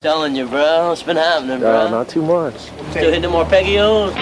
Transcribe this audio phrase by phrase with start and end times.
[0.00, 0.90] Telling you, bro.
[0.90, 1.86] What's been happening, bro?
[1.86, 2.54] Uh, not too much.
[2.90, 4.14] Still hitting the more Peggyos?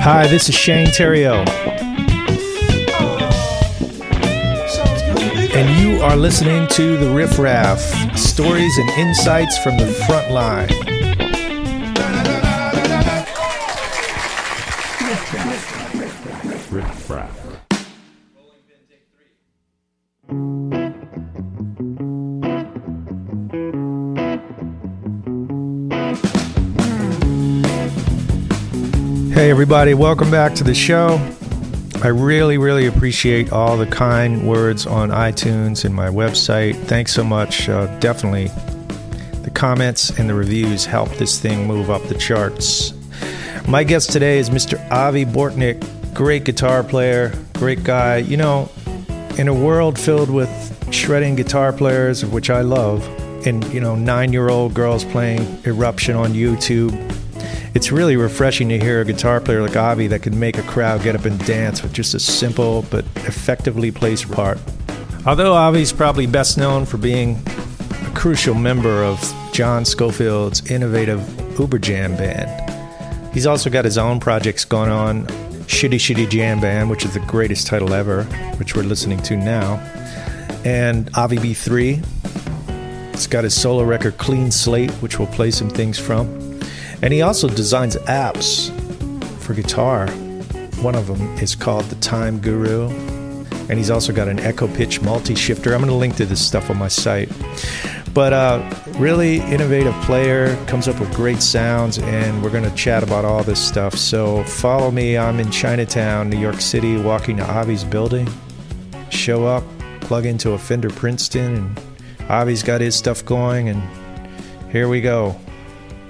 [0.00, 1.46] Hi, this is Shane Theriot.
[5.54, 7.80] And you are listening to The Riff Raff
[8.16, 10.93] stories and insights from the front line.
[29.34, 31.18] Hey, everybody, welcome back to the show.
[32.04, 36.80] I really, really appreciate all the kind words on iTunes and my website.
[36.84, 37.68] Thanks so much.
[37.68, 38.46] Uh, definitely,
[39.42, 42.94] the comments and the reviews help this thing move up the charts.
[43.66, 44.78] My guest today is Mr.
[44.92, 48.18] Avi Bortnick, great guitar player, great guy.
[48.18, 48.70] You know,
[49.36, 53.04] in a world filled with shredding guitar players, which I love,
[53.44, 56.92] and, you know, nine year old girls playing Eruption on YouTube,
[57.74, 61.02] it's really refreshing to hear a guitar player like Avi that can make a crowd
[61.02, 64.58] get up and dance with just a simple but effectively placed part.
[65.26, 67.42] Although Avi's probably best known for being
[68.06, 69.18] a crucial member of
[69.52, 71.20] John Scofield's innovative
[71.56, 75.26] Uberjam band, he's also got his own projects going on
[75.66, 78.22] Shitty Shitty Jam Band, which is the greatest title ever,
[78.58, 79.78] which we're listening to now,
[80.64, 83.12] and Avi B3.
[83.14, 86.43] It's got his solo record Clean Slate, which we'll play some things from.
[87.04, 88.72] And he also designs apps
[89.40, 90.08] for guitar.
[90.80, 92.88] One of them is called the Time Guru.
[93.68, 95.74] And he's also got an Echo Pitch multi shifter.
[95.74, 97.30] I'm going to link to this stuff on my site.
[98.14, 103.02] But uh, really innovative player, comes up with great sounds, and we're going to chat
[103.02, 103.96] about all this stuff.
[103.96, 105.18] So follow me.
[105.18, 108.26] I'm in Chinatown, New York City, walking to Avi's building.
[109.10, 109.62] Show up,
[110.00, 113.82] plug into a Fender Princeton, and Avi's got his stuff going, and
[114.72, 115.38] here we go.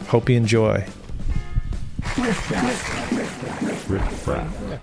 [0.09, 0.87] Hope you enjoy.
[3.87, 4.79] Yeah,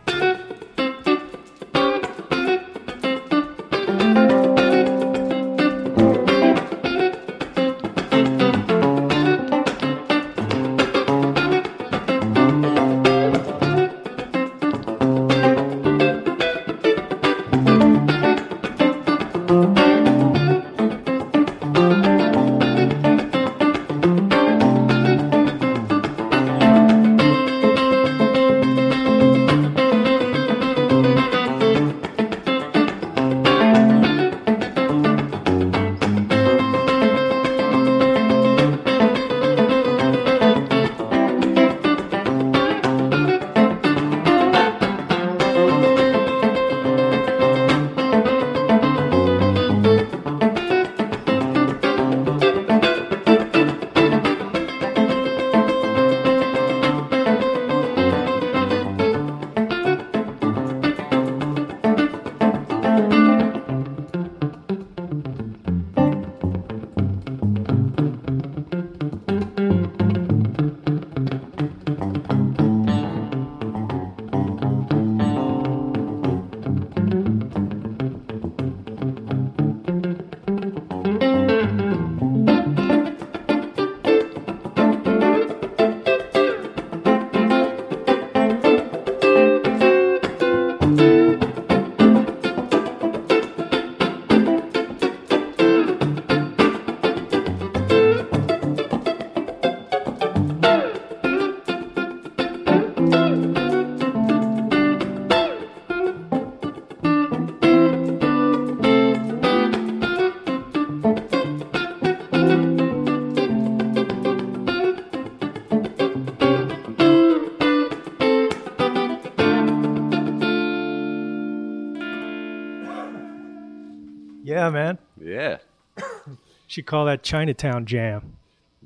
[126.72, 128.38] Should call that Chinatown Jam.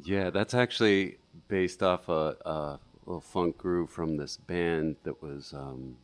[0.04, 5.54] Yeah, that's actually based off a, a little funk groove from this band that was
[5.54, 5.96] um,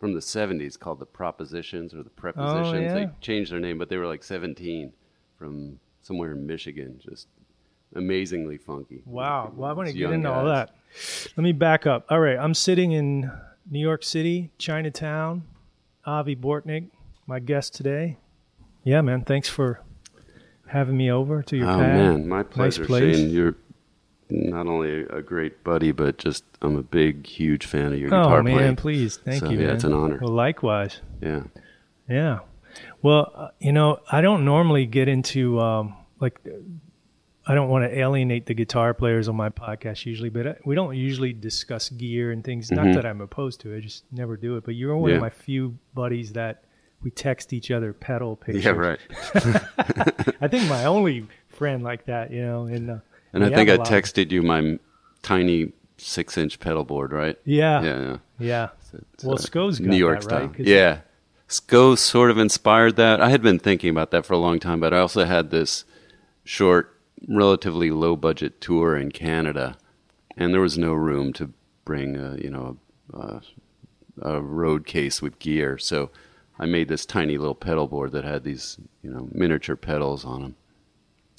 [0.00, 2.82] from the '70s called the Propositions or the Prepositions.
[2.82, 2.94] yeah?
[2.94, 4.92] They changed their name, but they were like 17
[5.38, 7.00] from somewhere in Michigan.
[7.08, 7.28] Just
[7.94, 9.04] amazingly funky.
[9.06, 9.52] Wow.
[9.54, 10.74] Well, I want to get into all that.
[11.36, 12.04] Let me back up.
[12.10, 12.36] All right.
[12.36, 13.30] I'm sitting in
[13.70, 15.44] New York City, Chinatown.
[16.04, 16.88] Avi Bortnick,
[17.28, 18.16] my guest today.
[18.82, 19.22] Yeah, man.
[19.22, 19.82] Thanks for
[20.68, 21.96] having me over to your Oh pad.
[21.96, 23.16] man, my Nice pleasure, place.
[23.16, 23.30] Shane.
[23.30, 23.56] You're
[24.30, 28.20] not only a great buddy, but just I'm a big, huge fan of your guitar.
[28.22, 28.76] Oh guitar man, playing.
[28.76, 29.58] please, thank So, you.
[29.60, 29.74] yeah, man.
[29.76, 30.18] it's an honor.
[30.20, 31.00] Well, likewise.
[31.20, 31.44] Yeah.
[32.08, 32.40] Yeah.
[33.02, 36.38] Well, uh, you know, I don't normally get into um, like
[37.46, 40.74] I don't want to alienate the guitar players on my podcast usually, but uh, we
[40.74, 42.70] don't usually discuss gear and things.
[42.70, 44.64] Not that I'm opposed to it, I just never do it.
[44.64, 45.10] But you're one Mm-hmm.
[45.10, 45.16] Yeah.
[45.16, 46.64] of my few buddies that
[47.02, 48.64] we text each other pedal pictures.
[48.64, 48.98] Yeah, right.
[50.40, 52.64] I think my only friend like that, you know.
[52.64, 52.98] And uh,
[53.32, 53.86] And I think I have a lot.
[53.92, 54.78] texted you my
[55.22, 57.36] tiny six-inch pedal board, right?
[57.44, 58.16] Yeah, Yeah, yeah.
[58.38, 58.68] yeah.
[59.14, 60.46] It's, Well, uh, New York that, style.
[60.48, 60.58] right?
[60.60, 61.00] Yeah,
[61.48, 63.20] Sco sort of inspired that.
[63.20, 65.84] I had been thinking about that for a long time, but I also had this
[66.44, 66.96] short,
[67.28, 69.76] relatively low-budget tour in Canada,
[70.36, 71.52] and there was no room to
[71.84, 72.76] bring, a, you know,
[73.12, 73.40] a,
[74.22, 75.78] a road case with gear.
[75.78, 76.10] So
[76.58, 80.42] I made this tiny little pedal board that had these, you know, miniature pedals on
[80.42, 80.56] them,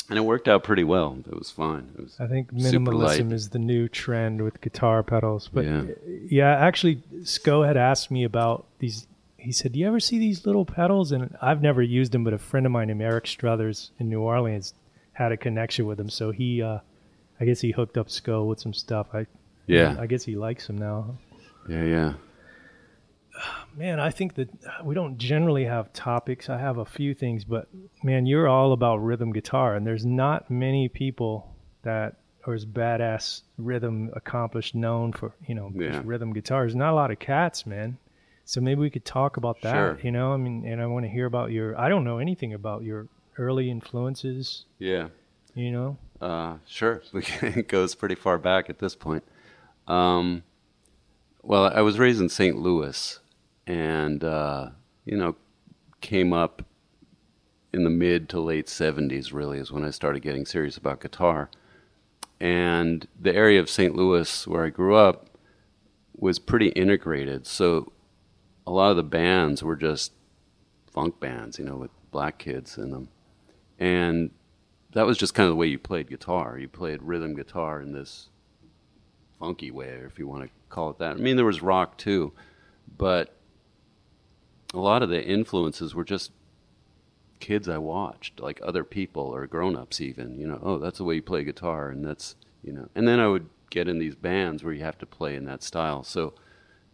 [0.10, 1.18] and it worked out pretty well.
[1.28, 1.90] It was fine.
[1.98, 5.50] It was I think minimalism is the new trend with guitar pedals.
[5.52, 5.84] But Yeah.
[6.30, 9.08] yeah, actually, Sco had asked me about these.
[9.38, 12.34] He said, "Do you ever see these little pedals?" And I've never used them, but
[12.34, 14.74] a friend of mine named Eric Struthers in New Orleans
[15.14, 16.80] had a connection with them, so he, uh,
[17.42, 19.08] I guess he hooked up Sco with some stuff.
[19.14, 19.28] I
[19.68, 21.18] yeah, I guess he likes them now.
[21.70, 22.14] yeah, yeah.
[23.76, 24.50] Man, I think that
[24.84, 26.50] we don't generally have topics.
[26.50, 27.68] I have a few things, but
[28.04, 32.16] man, you're all about rhythm guitar, and there's not many people that
[32.46, 36.02] are as badass rhythm accomplished, known for you know Yeah.
[36.04, 36.76] rhythm guitars.
[36.76, 37.98] Not a lot of cats, man.
[38.46, 39.74] So maybe we could talk about that.
[39.74, 40.00] Sure.
[40.02, 41.80] You know, I mean, and I want to hear about your.
[41.80, 43.08] I don't know anything about your
[43.38, 44.66] early influences.
[44.80, 45.10] yeah.
[45.56, 47.02] You know, Uh, sure.
[47.14, 49.24] it goes pretty far back at this point.
[49.88, 50.44] Um,
[51.42, 52.56] well, I was raised in St.
[52.58, 53.20] Louis,
[53.70, 54.72] and uh,
[55.06, 55.36] you know,
[56.02, 56.64] came up
[57.72, 59.32] in the mid to late '70s.
[59.32, 61.50] Really, is when I started getting serious about guitar.
[62.42, 63.96] And the area of St.
[63.96, 65.28] Louis where I grew up
[66.18, 67.46] was pretty integrated.
[67.46, 67.92] So
[68.66, 70.14] a lot of the bands were just
[70.92, 73.10] funk bands, you know, with black kids in them.
[73.78, 74.32] And
[74.94, 76.58] that was just kind of the way you played guitar.
[76.58, 78.30] You played rhythm guitar in this
[79.38, 81.12] funky way, if you want to call it that.
[81.12, 82.32] I mean, there was rock too,
[82.98, 83.36] but
[84.74, 86.32] a lot of the influences were just
[87.40, 90.40] kids I watched, like other people or grown-ups even.
[90.40, 92.90] You know, oh, that's the way you play guitar, and that's you know.
[92.96, 95.64] And then I would get in these bands where you have to play in that
[95.64, 96.04] style.
[96.04, 96.34] So,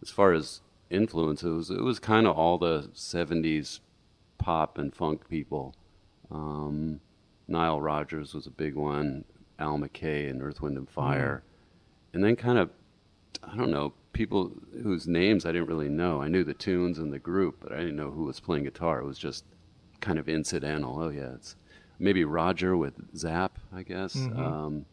[0.02, 3.80] as far as influence, it was it was kind of all the '70s
[4.38, 5.74] pop and funk people.
[6.30, 7.00] Um,
[7.48, 9.24] Nile Rodgers was a big one.
[9.58, 11.42] Al McKay and Earth, Wind and Fire,
[12.12, 12.70] and then kind of
[13.42, 14.52] I don't know people
[14.82, 16.22] whose names I didn't really know.
[16.22, 19.00] I knew the tunes and the group, but I didn't know who was playing guitar.
[19.00, 19.44] It was just
[20.00, 21.00] kind of incidental.
[21.00, 21.56] Oh yeah, it's
[21.98, 24.16] maybe Roger with Zap, I guess.
[24.16, 24.86] Um,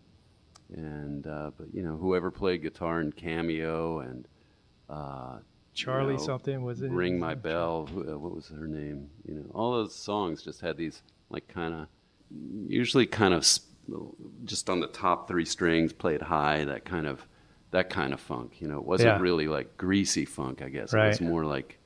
[0.74, 4.28] and uh, but you know whoever played guitar in Cameo and
[4.90, 5.38] uh,
[5.74, 6.92] Charlie you know, something was it?
[6.92, 7.88] Ring My Bell.
[7.88, 9.10] Who, uh, what was her name?
[9.28, 11.88] You know, all those songs just had these like kind of,
[12.68, 13.72] usually kind of sp-
[14.46, 16.64] just on the top three strings, played high.
[16.66, 17.26] That kind of,
[17.74, 18.54] that kind of funk.
[18.62, 19.20] You know, it wasn't Yeah.
[19.22, 20.62] really like greasy funk.
[20.62, 21.78] I guess it was more like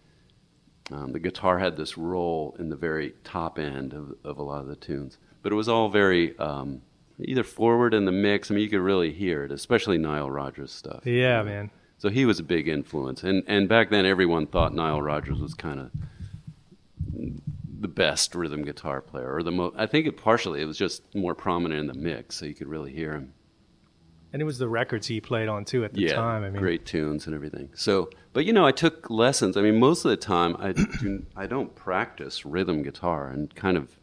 [0.92, 4.62] um, the guitar had this role in the very top end of, of a lot
[4.62, 6.82] of the tunes, but it was all very um,
[7.20, 8.50] either forward in the mix.
[8.50, 11.06] I mean, you could really hear it, especially Nile Rodgers stuff.
[11.06, 11.72] Yeah, man.
[11.98, 15.54] So he was a big influence, and and back then everyone thought Nile Rodgers was
[15.56, 15.92] kind of
[17.80, 19.76] the best rhythm guitar player, or the most.
[19.78, 22.68] I think it partially it was just more prominent in the mix, so you could
[22.68, 23.34] really hear him.
[24.38, 26.44] And it was the records he played on too at the yeah, time.
[26.44, 27.72] I mean, great tunes and everything.
[27.74, 29.58] So, but you know, I took lessons.
[29.58, 33.78] I mean, most of the time I do I don't practice rhythm guitar, and kind
[33.78, 33.98] of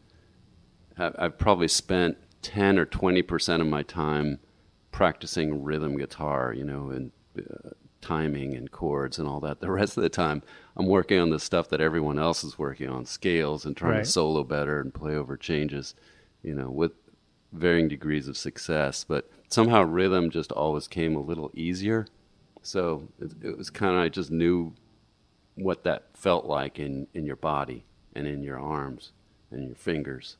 [0.99, 4.41] I've I've probably spent ten or twenty percent of my time
[4.91, 6.53] practicing rhythm guitar.
[6.53, 9.61] You know, and uh, timing and chords and all that.
[9.61, 10.43] The rest of the time,
[10.77, 14.05] I'm working on the stuff that everyone else is working on, scales and trying Right.
[14.05, 15.95] to solo better and play over changes.
[16.43, 16.91] You know, with
[17.53, 22.07] varying degrees of success, but somehow rhythm just always came a little easier.
[22.63, 24.75] So it, it was kind of I just knew
[25.55, 27.85] what that felt like in in your body
[28.15, 29.13] and in your arms
[29.51, 30.37] and your fingers,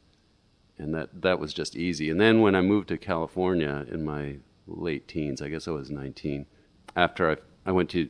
[0.79, 2.11] and that that was just easy.
[2.11, 5.91] And then when I moved to California in my late teens, I guess I was
[5.91, 6.47] 19,
[6.97, 8.09] after I I went to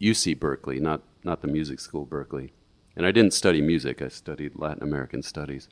[0.00, 2.52] UC Berkeley, not not the music school, Berkeley.
[2.96, 5.68] And I didn't study music, I studied Latin American studies.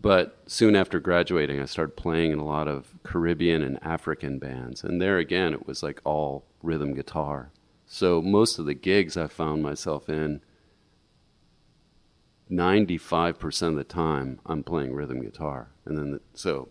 [0.00, 4.84] But soon after graduating, I started playing in a lot of Caribbean and African bands.
[4.84, 7.50] And there again, it was like all rhythm guitar.
[7.86, 10.42] So most of the gigs I found myself in,
[12.50, 15.70] 95% of the time, I'm playing rhythm guitar.
[15.84, 16.68] And then, the, so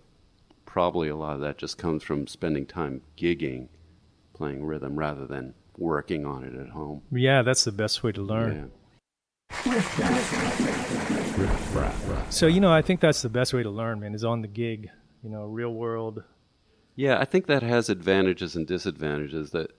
[0.65, 3.67] probably a lot of that just comes from spending time gigging,
[4.33, 7.01] playing rhythm rather than working on it at home.
[7.11, 8.55] Yeah, that's the best way to learn.
[8.55, 8.84] Yeah.
[12.29, 14.47] So you know, I think that's the best way to learn, man, is on the
[14.47, 14.89] gig.
[15.23, 16.23] You know, real world.
[16.95, 19.71] Yeah, I think that has advantages and disadvantages that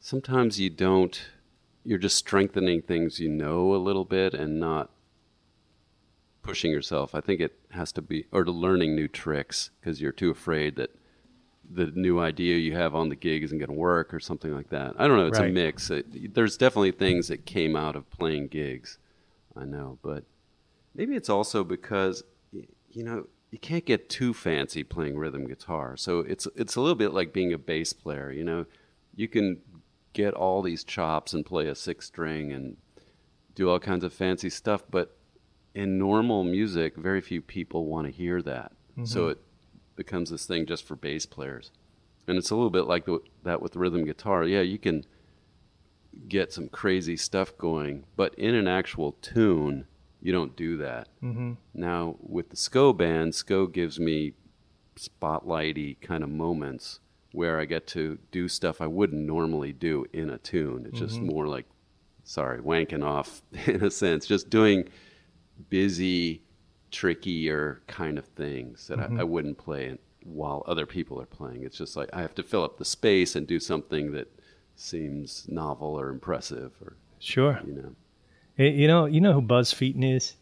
[0.00, 1.20] sometimes you don't
[1.84, 4.90] you're just strengthening things you know a little bit and not
[6.42, 7.14] pushing yourself.
[7.14, 10.76] I think it has to be or to learning new tricks because you're too afraid
[10.76, 10.90] that
[11.70, 14.70] the new idea you have on the gig isn't going to work or something like
[14.70, 14.94] that.
[14.98, 15.50] I don't know, it's Right.
[15.50, 15.90] a mix.
[15.90, 18.98] It, there's definitely things that came out of playing gigs.
[19.56, 20.24] I know, but
[20.94, 22.22] maybe it's also because
[22.52, 25.96] you know you can't get too fancy playing rhythm guitar.
[25.96, 28.30] So it's it's a little bit like being a bass player.
[28.30, 28.66] You know,
[29.14, 29.58] you can
[30.12, 32.76] get all these chops and play a six string and
[33.54, 35.16] do all kinds of fancy stuff, but
[35.74, 38.72] in normal music, very few people want to hear that.
[39.04, 39.30] So mm-hmm.
[39.32, 39.38] it
[39.98, 41.70] becomes this thing just for bass players.
[42.26, 44.44] And it's a little bit like the, that with rhythm guitar.
[44.44, 45.04] Yeah, you can
[46.28, 49.86] get some crazy stuff going, but in an actual tune,
[50.22, 51.08] you don't do that.
[51.22, 51.52] Mm-hmm.
[51.74, 54.32] Now, with the Sco band, Sco gives me
[54.96, 57.00] spotlighty kind of moments
[57.32, 60.86] where I get to do stuff I wouldn't normally do in a tune.
[60.86, 61.66] It's just more like,
[62.24, 64.88] sorry, wanking off in a sense, just doing
[65.68, 66.42] busy,
[66.90, 71.62] trickier kind of things that I, I wouldn't play while other people are playing.
[71.64, 74.30] It's just like I have to fill up the space and do something that
[74.76, 77.60] seems novel or impressive, or Sure.
[77.66, 77.92] you know.
[78.58, 80.34] Eh, You know, you know who Buzz Feiten is?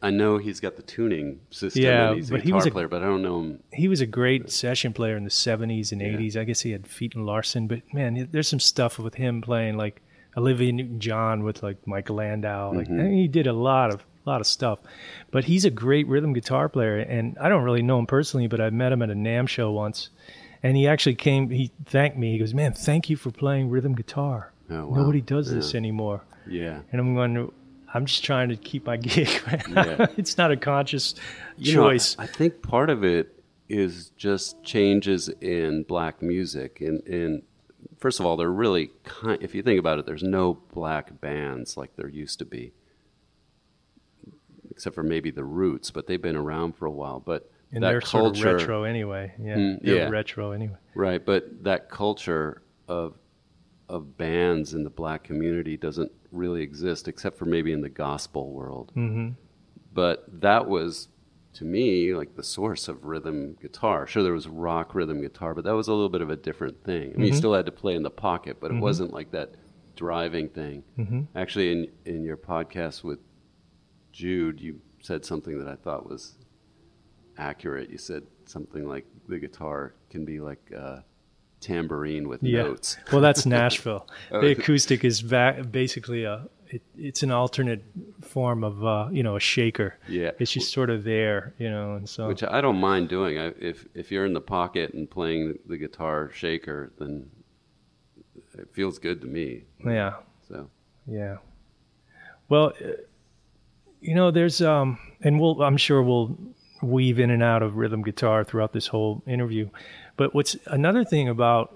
[0.00, 2.70] I know he's got the tuning system Yeah, and he's a but he was a-
[2.70, 3.62] player, but I don't know him.
[3.72, 6.08] He was a great session player in the 70s and Yeah.
[6.16, 6.36] 80s.
[6.36, 10.00] I guess he had Feiten Larsen, but man, there's some stuff with him playing like
[10.36, 12.72] Olivia Newton-John with like Michael Landau.
[12.72, 13.12] Like Mm-hmm.
[13.14, 14.78] He did a lot of lot of stuff.
[15.30, 18.60] But he's a great rhythm guitar player and I don't really know him personally, but
[18.60, 20.10] I met him at a NAMM show once.
[20.62, 22.32] And he actually came he thanked me.
[22.32, 24.52] He goes, "Man, thank you for playing rhythm guitar.
[24.68, 24.96] Oh, wow.
[24.96, 26.80] Nobody does this anymore." Yeah.
[26.90, 27.52] And I'm going,
[27.94, 29.28] I'm just trying to keep my gig.
[29.46, 29.62] man.
[29.74, 30.06] Yeah.
[30.16, 31.14] it's not a conscious
[31.56, 32.16] You know, choice.
[32.18, 36.80] I think part of it is just changes in black music.
[36.80, 37.42] And, and
[37.98, 39.40] first of all, they're really kind.
[39.42, 42.72] If you think about it, there's no black bands like there used to be,
[44.78, 47.20] except for maybe the Roots, but they've been around for a while.
[47.20, 49.34] But and that they're culture, sort of retro anyway.
[49.42, 50.08] Yeah, Mm, they're yeah.
[50.08, 50.76] retro anyway.
[50.94, 51.24] right?
[51.24, 53.18] But that culture of
[53.88, 58.52] of bands in the black community doesn't really exist, except for maybe in the gospel
[58.52, 58.92] world.
[58.94, 59.30] hmm
[59.94, 61.08] but that was
[61.54, 65.64] to me like the source of rhythm guitar sure there was rock rhythm guitar but
[65.64, 67.72] that was a little bit of a different thing i mean you still had to
[67.72, 69.54] play in the pocket but it wasn't like that
[69.96, 70.84] driving thing
[71.34, 73.18] actually in in your podcast with
[74.18, 76.34] jude you said something that i thought was
[77.36, 81.04] accurate you said something like the guitar can be like a
[81.60, 82.62] tambourine with Yeah.
[82.64, 84.08] notes well, that's Nashville.
[84.32, 86.48] Oh, the acoustic is va- basically a.
[86.70, 87.82] It, it's an alternate
[88.20, 89.90] form of uh, you know a shaker.
[90.08, 90.32] Yeah.
[90.38, 93.38] it's just sort of there, you know, and so which I don't mind doing.
[93.38, 97.30] I, if if you're in the pocket and playing the guitar shaker, then
[98.62, 99.64] it feels good to me.
[99.84, 100.14] yeah.
[100.48, 100.68] So
[101.06, 101.36] Yeah.
[102.48, 102.88] Well, uh,
[104.00, 106.36] you know, there's um, and we'll I'm sure we'll
[106.82, 109.68] weave in and out of rhythm guitar throughout this whole interview.
[110.16, 111.74] But what's another thing about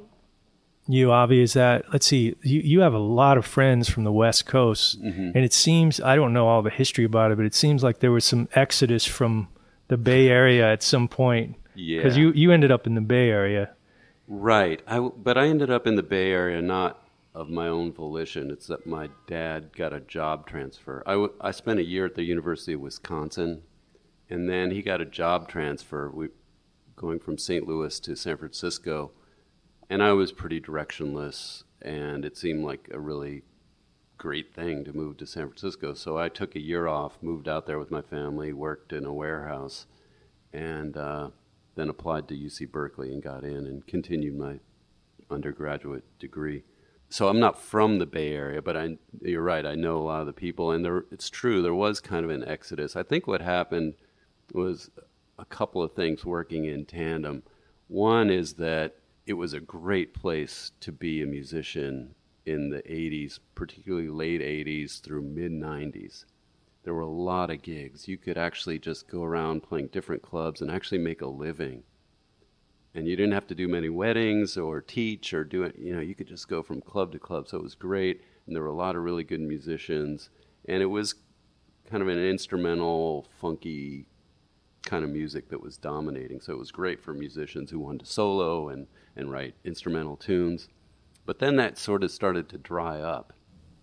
[0.89, 4.13] you, Avi, is that let's see, you you have a lot of friends from the
[4.13, 7.55] West Coast, and it seems I don't know all the history about it, but it
[7.55, 9.49] seems like there was some exodus from
[9.89, 11.57] the Bay Area at some point.
[11.75, 13.71] yeah, Because you you ended up in the Bay Area.
[14.29, 14.81] right.
[14.87, 17.02] I but I ended up in the Bay Area not
[17.35, 18.51] of my own volition.
[18.51, 21.03] It's that my dad got a job transfer.
[21.07, 23.63] I, w- I spent a year at the University of Wisconsin,
[24.29, 26.11] and then he got a job transfer.
[26.11, 26.29] We
[26.95, 27.67] going from St.
[27.67, 29.13] Louis to San Francisco,
[29.89, 33.43] and I was pretty directionless, and it seemed like a really
[34.19, 35.95] great thing to move to San Francisco.
[35.95, 39.13] So I took a year off, moved out there with my family, worked in a
[39.13, 39.87] warehouse,
[40.53, 41.31] and uh,
[41.75, 44.61] then applied to UC Berkeley and got in and continued my
[45.31, 46.63] undergraduate degree.
[47.13, 49.67] So I'm not from the Bay Area, but I, you're right.
[49.67, 51.61] I know a lot of the people, and there, it's true.
[51.61, 52.97] There was kind of an exodus.
[52.97, 53.97] I think what happened
[54.55, 54.91] was
[55.39, 57.43] a couple of things working in tandem.
[57.89, 58.95] One is that
[59.27, 62.15] it was a great place to be a musician
[62.47, 66.25] in the 80s, particularly late 80s through mid 90s.
[66.83, 68.09] There were a lot of gigs.
[68.09, 71.83] You could actually just go around playing different clubs and actually make a living.
[72.95, 75.77] And you didn't have to do many weddings or teach or do it.
[75.79, 77.49] You know, you could just go from club to club.
[77.49, 78.23] So it was great.
[78.47, 80.29] And there were a lot of really good musicians.
[80.69, 81.15] And it was
[81.89, 84.07] kind of an instrumental, funky
[84.85, 86.41] kind of music that was dominating.
[86.41, 90.69] So it was great for musicians who wanted to solo and, and write instrumental tunes.
[91.25, 93.33] But then that sort of started to dry up.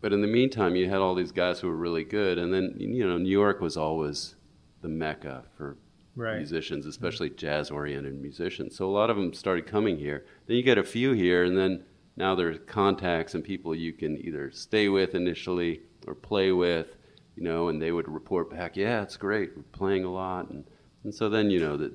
[0.01, 2.38] But in the meantime, you had all these guys who were really good.
[2.38, 4.36] And then, you know, New York was always
[4.82, 5.78] the mecca for
[6.20, 6.38] Right.
[6.38, 6.90] musicians, mm-hmm.
[6.90, 8.76] especially jazz oriented musicians.
[8.76, 10.26] So a lot of them started coming here.
[10.48, 11.84] Then you get a few here, and then
[12.18, 16.88] now there's contacts and people you can either stay with initially or play with,
[17.36, 20.50] you know, and they would report back, yeah, it's great, we're playing a lot.
[20.50, 20.66] And,
[21.06, 21.94] and so then, you know, that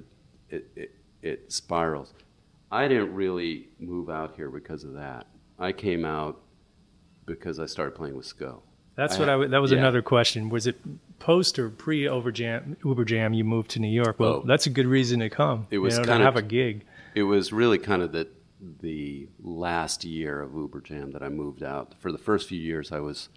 [0.49, 2.15] it, it, it spirals.
[2.73, 5.27] I didn't really move out here because of that.
[5.59, 6.41] I came out
[7.27, 8.63] because I started playing with Sco.
[8.97, 9.33] That's I what I.
[9.33, 9.79] w- That was yeah.
[9.79, 10.49] another question.
[10.51, 10.77] Was it
[11.19, 13.37] post or pre Uberjam?
[13.37, 14.19] You moved to New York.
[14.21, 14.45] Well, Oh.
[14.47, 15.67] that's a good reason to come.
[15.71, 16.85] It was you know, kind to of- have a gig.
[17.15, 18.29] It was really kind of the
[18.81, 21.95] the last year of Uberjam that I moved out.
[22.01, 23.29] For the first few years, I was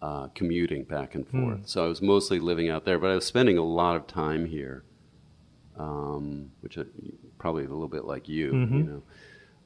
[0.00, 2.98] uh, commuting back and forth, so I was mostly living out there.
[2.98, 4.82] But I was spending a lot of time here,
[5.78, 6.82] um, which I,
[7.38, 9.02] probably a little bit like you, you know.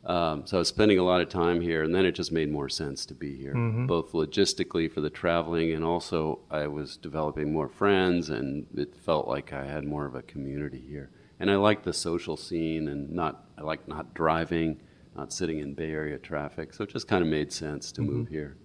[0.07, 2.51] Um, so I was spending a lot of time here, and then it just made
[2.51, 3.55] more sense to be here,
[3.89, 9.27] both logistically for the traveling, and also I was developing more friends, and it felt
[9.27, 11.11] like I had more of a community here.
[11.41, 14.81] And I liked the social scene, and not I like not driving,
[15.17, 16.73] not sitting in Bay Area traffic.
[16.73, 18.57] So it just kind of made sense to move here.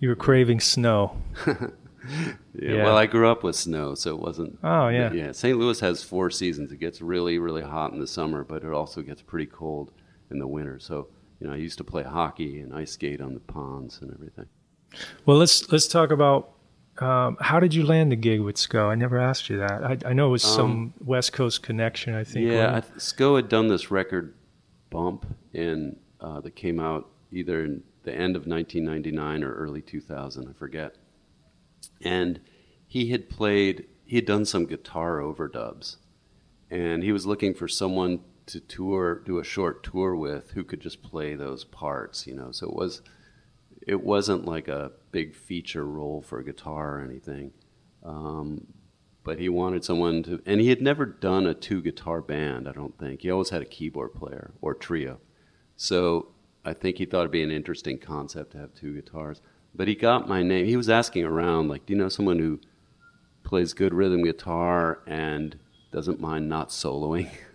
[0.00, 1.16] You were craving snow.
[2.54, 2.84] Yeah, Yeah.
[2.84, 4.58] Well, I grew up with snow, so it wasn't.
[4.62, 5.12] Oh yeah.
[5.12, 5.58] Yeah, St.
[5.58, 6.72] Louis has four seasons.
[6.72, 9.92] It gets really, really hot in the summer, but it also gets pretty cold
[10.30, 10.78] in the winter.
[10.78, 11.08] So,
[11.40, 14.46] you know, I used to play hockey and ice skate on the ponds and everything.
[15.26, 16.54] Well, let's let's talk about
[16.98, 18.88] um, how did you land the gig with Sco?
[18.88, 19.84] I never asked you that.
[19.84, 22.14] I, I know it was some West Coast connection.
[22.14, 22.48] I think.
[22.48, 24.34] Um, yeah, I th- Sco had done this record
[24.90, 30.48] bump in uh, that came out either in the end of 1999 or early 2000,
[30.48, 30.96] I forget.
[32.00, 32.40] And
[32.86, 35.96] he had played, he had done some guitar overdubs,
[36.70, 40.80] and he was looking for someone to tour, do a short tour with, who could
[40.80, 42.50] just play those parts, you know.
[42.50, 43.02] So it was,
[43.86, 47.52] it wasn't like a big feature role for guitar or anything.
[48.04, 48.66] Um,
[49.24, 52.72] but he wanted someone to, and he had never done a two guitar band, I
[52.72, 53.22] don't think.
[53.22, 55.20] He always had a keyboard player or trio.
[55.76, 56.28] So
[56.64, 59.40] I think he thought it'd be an interesting concept to have two guitars.
[59.74, 60.66] But he got my name.
[60.66, 62.58] He was asking around, like, do you know someone who
[63.44, 65.58] plays good rhythm guitar and
[65.90, 67.30] doesn't mind not soloing?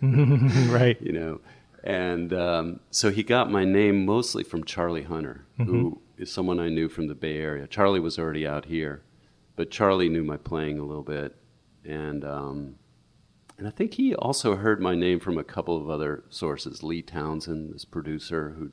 [0.72, 1.00] right.
[1.00, 1.40] you know.
[1.82, 6.70] And um, so he got my name mostly from Charlie Hunter, who is someone I
[6.70, 7.66] knew from the Bay Area.
[7.66, 9.02] Charlie was already out here,
[9.54, 11.36] but Charlie knew my playing a little bit,
[11.84, 12.76] and um,
[13.58, 16.82] and I think he also heard my name from a couple of other sources.
[16.82, 18.70] Lee Townsend, this producer who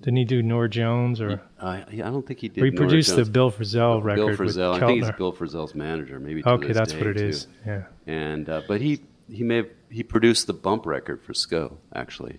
[0.00, 1.42] Didn't he do Norah Jones or?
[1.60, 2.62] I I don't think he did.
[2.62, 3.24] Or he produced the.
[3.24, 4.74] Bill Frisell record Bill with Frisell.
[4.74, 6.42] I think he's Bill Frisell's manager, maybe.
[6.42, 7.46] To Okay, that's what it too is.
[7.66, 7.84] Yeah.
[8.06, 9.00] and uh, but he
[9.30, 12.36] he may have, he produced the bump record for Sco actually.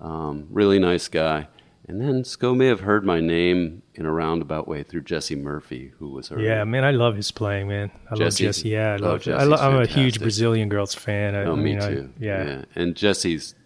[0.00, 1.48] Um, really nice guy.
[1.88, 5.92] And then SCO may have heard my name in a roundabout way through Jesse Murphy,
[5.98, 6.40] who was her.
[6.40, 7.90] Yeah, man, I love his playing, man.
[8.08, 8.68] I Jesse- love Jesse.
[8.68, 9.14] Yeah, I oh, love.
[9.14, 10.20] I Jesse's lo- I'm a huge.
[10.20, 11.34] Brazilian Girls fan.
[11.34, 12.10] I, Oh, I me mean, I- too.
[12.18, 12.64] yeah.
[12.76, 13.56] And Jesse's.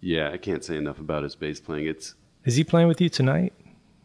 [0.00, 1.86] Yeah, I can't say enough about his bass playing.
[1.86, 3.52] It's Is he playing with you tonight?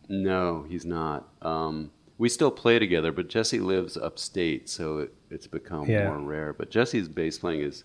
[0.10, 1.28] no, he's not.
[1.42, 6.08] Um, we still play together, but Jesse lives upstate, so it, it's become Yeah.
[6.10, 6.54] more rare.
[6.54, 7.84] But Jesse's bass playing is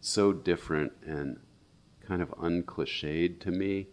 [0.00, 1.38] so different and
[2.00, 3.86] kind of uncliched to me.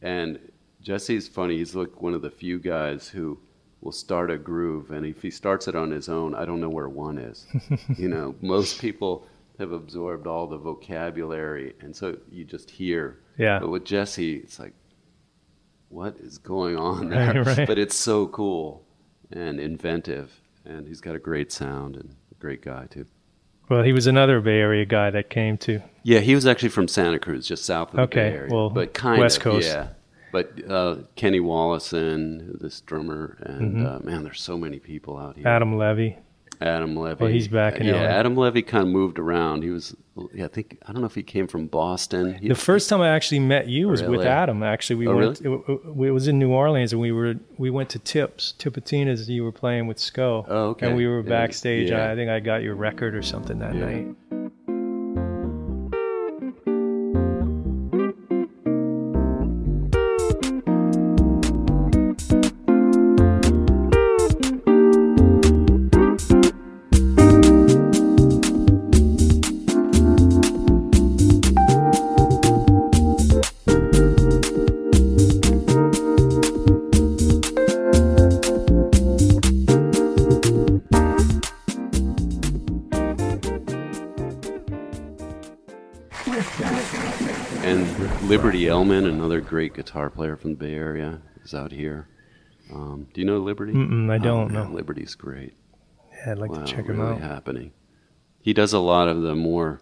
[0.00, 0.38] And
[0.80, 1.56] Jesse's funny.
[1.58, 3.38] He's like one of the few guys who
[3.80, 6.70] will start a groove, and if he starts it on his own, I don't know
[6.70, 7.46] where one is.
[7.98, 9.26] you know, most people
[9.58, 13.18] have absorbed all the vocabulary, and so you just hear.
[13.38, 13.58] Yeah.
[13.60, 14.74] But with Jesse, it's like,
[15.88, 17.42] what is going on there?
[17.42, 17.66] Right, right.
[17.68, 18.84] But it's so cool
[19.32, 20.32] and inventive,
[20.64, 23.06] and he's got a great sound and a great guy too.
[23.68, 25.80] Well, he was another Bay Area guy that came to.
[26.02, 28.52] Yeah, he was actually from Santa Cruz, just south of the Okay, Bay Area.
[28.54, 29.68] well, but kind West of, Coast.
[29.68, 29.88] yeah.
[30.32, 33.86] But uh, Kenny Wollesen, this drummer, and Mm-hmm.
[33.86, 35.46] uh, man, there's so many people out here.
[35.48, 36.18] Adam Levy.
[36.60, 37.22] Adam Levy.
[37.24, 38.08] Well, he's back in yeah, LA.
[38.08, 39.62] Adam Levy kind of moved around.
[39.62, 39.94] He was,
[40.32, 42.34] yeah, I think I don't know if he came from Boston.
[42.34, 44.62] He, The first time I actually met you was oh, with Adam.
[44.62, 45.40] Actually, we Oh, went.
[45.40, 49.28] It, it- it was in New Orleans, and we were we went to Tips Tipitina's.
[49.28, 50.44] You were playing with Sco.
[50.48, 50.86] Oh, okay.
[50.88, 51.90] And we were Yeah, backstage.
[51.90, 52.10] yeah.
[52.10, 53.84] I think I got your record or something that Yeah.
[53.86, 54.06] night.
[89.54, 92.08] Great guitar player from the Bay Area, is out here.
[92.72, 93.72] Um, do you know Liberty?
[93.72, 94.68] Mm-mm, I don't oh, know.
[94.72, 95.54] Liberty's great.
[96.10, 97.20] Yeah, I'd like wow, to check him really out.
[97.20, 97.70] happening.
[98.40, 99.80] He does a lot of the more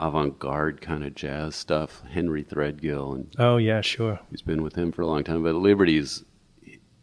[0.00, 2.02] avant-garde kind of jazz stuff.
[2.10, 4.18] Henry Threadgill, and Oh yeah, sure.
[4.28, 5.44] he's been with him for a long time.
[5.44, 6.24] But Liberty's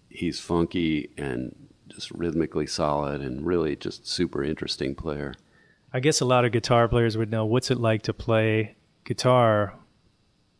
[0.10, 1.56] he's funky and
[1.88, 5.36] just rhythmically solid, and really just super interesting player.
[5.94, 9.74] I guess a lot of guitar players would know what's it like to play guitar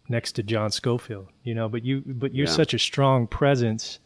[0.10, 1.68] next to John Scofield, you know.
[1.70, 2.52] But you, but you're Yeah.
[2.54, 4.00] such a strong presence.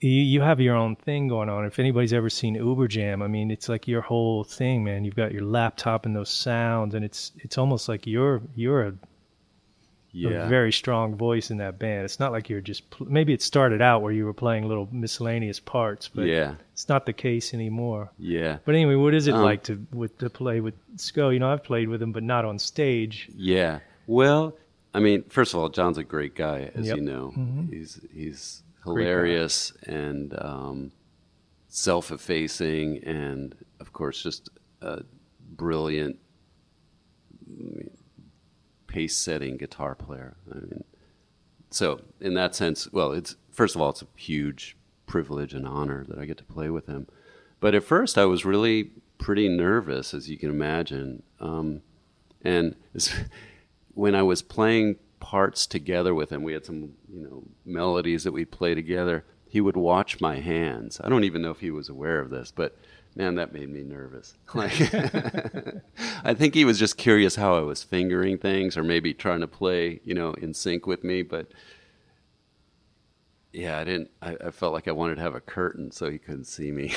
[0.00, 1.64] You, you have your own thing going on.
[1.64, 5.04] If anybody's ever seen Uberjam, I mean, it's like your whole thing, man.
[5.04, 8.94] You've got your laptop and those sounds, and it's it's almost like you're you're a,
[10.12, 12.04] Yeah, a very strong voice in that band.
[12.04, 15.58] It's not like you're just maybe it started out where you were playing little miscellaneous
[15.58, 18.10] parts, but yeah, it's not the case anymore.
[18.18, 18.58] yeah.
[18.64, 21.30] But anyway, what is it Um, like to with to play with Sco?
[21.30, 23.28] You know, I've played with him, but not on stage.
[23.34, 23.78] Yeah.
[24.06, 24.54] Well,
[24.94, 26.96] I mean, first of all, John's a great guy, as Yep.
[26.96, 27.32] you know.
[27.36, 27.72] Mhm.
[27.72, 30.92] He's he's hilarious and um,
[31.68, 35.02] self-effacing, and of course, just a
[35.56, 36.18] brilliant
[38.86, 40.36] pace-setting guitar player.
[40.50, 40.84] I mean,
[41.70, 44.76] so in that sense, well, it's first of all, it's a huge
[45.06, 47.06] privilege and honor that I get to play with him.
[47.60, 51.22] But at first, I was really pretty nervous, as you can imagine.
[51.40, 51.82] Um,
[52.42, 52.76] and
[53.94, 58.32] when I was playing parts together with him, we had some, you know, melodies that
[58.32, 59.24] we play together.
[59.48, 61.00] He would watch my hands.
[61.02, 62.76] I don't even know if he was aware of this, but
[63.14, 64.34] man, that made me nervous.
[64.54, 64.72] Like,
[66.24, 69.48] I think he was just curious how I was fingering things, or maybe trying to
[69.48, 71.22] play, you know, in sync with me.
[71.22, 71.48] But
[73.52, 74.10] yeah, I didn't.
[74.20, 76.92] I, I felt like I wanted to have a curtain so he couldn't see me.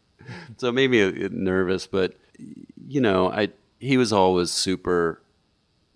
[0.56, 2.14] so it made me uh, nervous, but
[2.86, 5.20] you know, I he was always super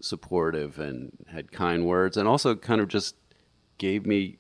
[0.01, 3.17] supportive and had kind words, and also kind of just
[3.79, 4.39] gave me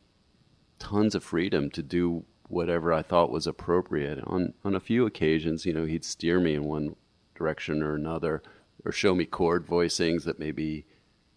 [0.78, 4.20] tons of freedom to do whatever I thought was appropriate.
[4.26, 6.96] On on a few occasions, you know, he'd steer me in one
[7.34, 8.42] direction or another,
[8.84, 10.86] or show me chord voicings that maybe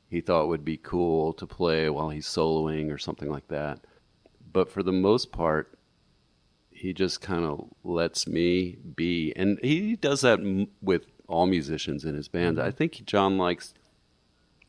[0.09, 3.79] he thought would be cool to play while he's soloing or something like that.
[4.51, 5.77] But for the most part,
[6.69, 12.05] he just kind of lets me be, and he does that m- with all musicians
[12.05, 12.57] in his band.
[12.57, 12.67] Mm-hmm.
[12.67, 13.73] I think John likes.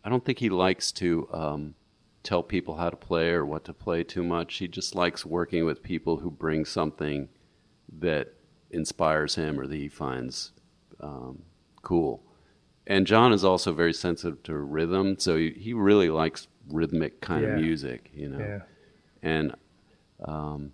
[0.05, 1.75] I don't think he likes to um,
[2.23, 4.57] tell people how to play or what to play too much.
[4.57, 7.29] He just likes working with people who bring something
[8.01, 8.35] that
[8.71, 10.53] inspires him or that he finds
[11.01, 11.43] um,
[11.83, 12.23] cool.
[12.87, 17.45] And John is also very sensitive to rhythm, so he, he really likes rhythmic kind
[17.45, 17.51] Yeah.
[17.51, 18.39] of music, you know.
[18.39, 18.61] Yeah.
[19.23, 19.55] And
[20.27, 20.73] um,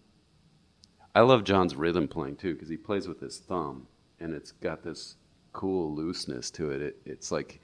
[1.14, 3.86] I love John's rhythm playing too because he plays with his thumb,
[4.18, 5.16] and it's got this
[5.52, 6.82] cool looseness to it.
[6.82, 6.96] it.
[7.04, 7.60] It's like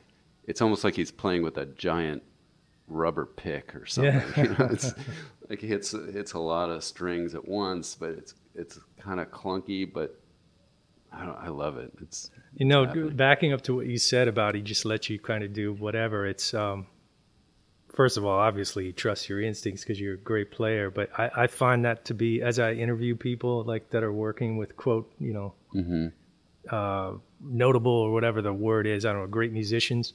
[0.47, 2.23] it's almost like he's playing with a giant
[2.89, 4.15] rubber pick or something.
[4.37, 4.43] Yeah.
[4.43, 4.95] You know, it's
[5.51, 9.31] like he hits hits a lot of strings at once, but it's it's kind of
[9.31, 10.19] clunky, but
[11.13, 11.93] I don't, I love it.
[12.01, 13.17] It's You know, happening.
[13.17, 16.27] backing up to what you said about he just lets you kind of do whatever.
[16.27, 16.87] It's um,
[17.95, 20.91] first of all, obviously, you trust your instincts because you're a great player.
[20.91, 24.59] But I, I find that to be as I interview people like that are working
[24.59, 26.09] with quote, you know, hmm
[26.71, 29.05] uh, notable or whatever the word is.
[29.05, 30.13] I don't know, great musicians.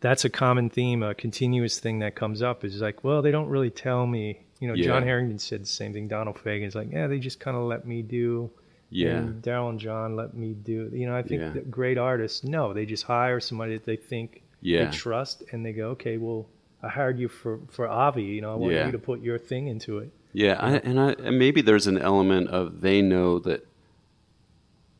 [0.00, 2.64] That's a common theme, a continuous thing that comes up.
[2.64, 4.40] Is like, well, they don't really tell me.
[4.60, 6.08] You know, Jon Herington said the same thing.
[6.08, 8.50] Donald Fagen's like, yeah, they just kind of let me do.
[8.88, 9.20] yeah.
[9.40, 10.88] Daryl and John let me do.
[10.92, 11.60] You know, I think Yeah.
[11.68, 14.84] great artists, no, they just hire somebody that they think Yeah.
[14.86, 16.46] they trust, and they go, okay, well,
[16.82, 18.22] I hired you for for Avi.
[18.22, 18.86] You know, I want Yeah.
[18.86, 20.10] you to put your thing into it.
[20.32, 23.66] Yeah, I, and I, and maybe there's an element of they know that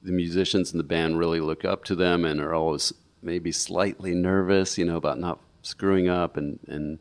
[0.06, 2.92] the musicians in the band really look up to them and are always
[3.22, 6.98] maybe slightly nervous, you know, about not screwing up and and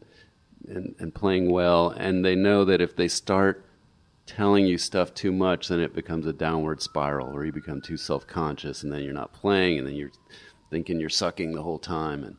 [0.67, 3.63] and, and playing well, and they know that if they start
[4.25, 7.97] telling you stuff too much, then it becomes a downward spiral, or you become too
[7.97, 10.09] self-conscious, and then you're not playing, and then you're
[10.71, 12.35] thinking you're sucking the whole time, and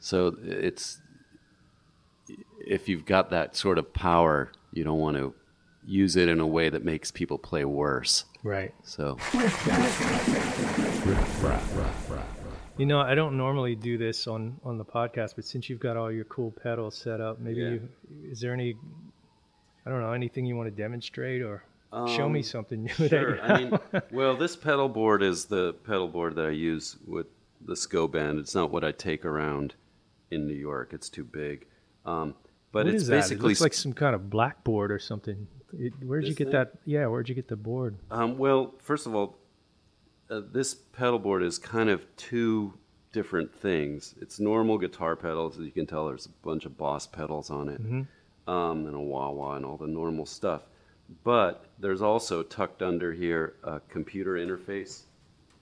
[0.00, 1.00] so it's
[2.66, 5.32] if you've got that sort of power, you don't want to
[5.86, 8.24] use it in a way that makes people play worse.
[8.44, 8.72] Right.
[8.84, 9.16] So
[12.78, 15.96] You know, I don't normally do this on on the podcast, but since you've got
[15.96, 17.68] all your cool pedals set up, maybe Yeah.
[17.70, 17.88] you,
[18.30, 18.76] is there any,
[19.84, 21.64] I don't know, anything you want to demonstrate or
[22.06, 23.08] show me Um, something new?
[23.08, 23.40] Sure.
[23.42, 23.78] I mean,
[24.12, 27.26] well, this pedal board is the pedal board that I use with
[27.66, 28.38] the Sco band.
[28.38, 29.74] It's not what I take around
[30.30, 30.92] in New York.
[30.92, 31.66] It's too big.
[32.06, 32.36] Um,
[32.70, 33.14] but What it's is that?
[33.16, 35.48] It basically looks like some kind of blackboard or something.
[35.76, 36.52] It, where'd you get thing?
[36.52, 36.72] that?
[36.84, 37.96] Yeah, where'd you get the board?
[38.10, 39.38] Um, well, first of all,
[40.30, 42.74] uh, this pedal board is kind of two
[43.12, 44.14] different things.
[44.20, 45.58] It's normal guitar pedals.
[45.58, 47.80] As you can tell, there's a bunch of Boss pedals on it,
[48.50, 50.62] um, and a wah wah and all the normal stuff.
[51.24, 55.02] But there's also tucked under here a computer interface.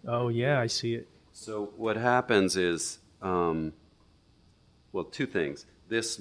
[0.07, 1.09] Oh yeah, I see it.
[1.33, 3.73] So what happens is, um,
[4.93, 5.67] well, two things.
[5.89, 6.21] This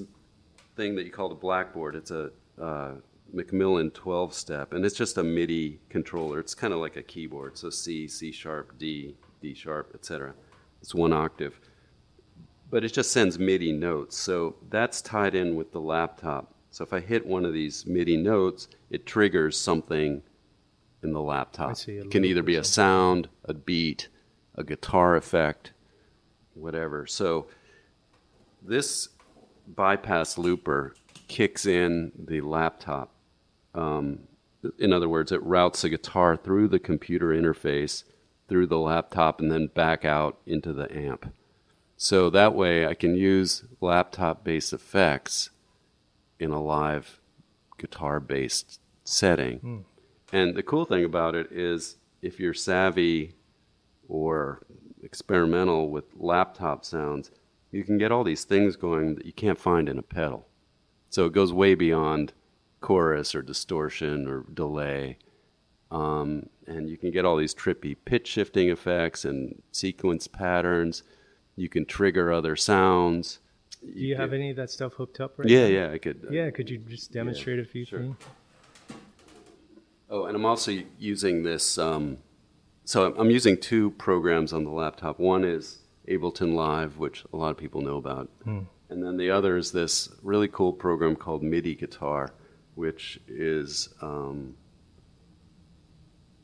[0.75, 2.91] thing that you call the blackboard, it's a uh,
[3.33, 6.39] McMillen 12 step, and it's just a MIDI controller.
[6.39, 7.57] It's kind of like a keyboard.
[7.57, 10.33] So C, C sharp, D, D sharp, etc.
[10.81, 11.59] It's one octave.
[12.69, 14.17] But it just sends MIDI notes.
[14.17, 16.53] So that's tied in with the laptop.
[16.71, 20.21] So if I hit one of these MIDI notes, it triggers something
[21.03, 21.71] in the laptop.
[21.71, 24.09] I see, a it can either be a sound, a beat,
[24.55, 25.71] a guitar effect,
[26.53, 27.05] whatever.
[27.07, 27.47] So
[28.61, 29.09] this
[29.67, 30.95] bypass looper
[31.27, 33.14] kicks in the laptop.
[33.75, 34.19] Um,
[34.79, 38.03] in other words, it routes the guitar through the computer interface,
[38.47, 41.31] through the laptop, and then back out into the amp.
[41.97, 45.51] So that way I can use laptop based effects
[46.39, 47.19] in a live
[47.77, 49.59] guitar based setting.
[50.33, 53.35] And the cool thing about it is if you're savvy
[54.07, 54.65] or
[55.03, 57.31] experimental with laptop sounds,
[57.71, 60.47] you can get all these things going that you can't find in a pedal.
[61.09, 62.33] So it goes way beyond
[62.89, 65.17] chorus or distortion or delay.
[65.89, 71.01] Um, and you can get all these trippy pitch shifting effects and sequence patterns.
[71.55, 73.39] You can trigger other sounds.
[73.81, 75.73] Do you have any of that stuff hooked up right Yeah, now?
[75.73, 76.25] yeah, I could.
[76.27, 77.99] uh, Yeah, could you just demonstrate a few sure.
[77.99, 78.15] things?
[80.09, 81.77] Oh, and I'm also using this.
[81.79, 82.17] Um,
[82.83, 85.19] so I'm- I'm using two programs on the laptop.
[85.19, 88.67] One is Ableton Live, which a lot of people know about, and
[89.03, 92.31] then the other is this really cool program called MIDI Guitar,
[92.75, 94.55] which is um,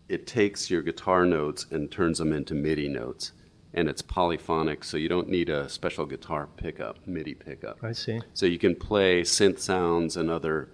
[0.09, 3.31] it takes your guitar notes and turns them into MIDI notes,
[3.73, 7.81] and it's polyphonic, so you don't need a special guitar pickup, MIDI pickup.
[7.83, 8.19] I see.
[8.33, 10.69] So you can play synth sounds and other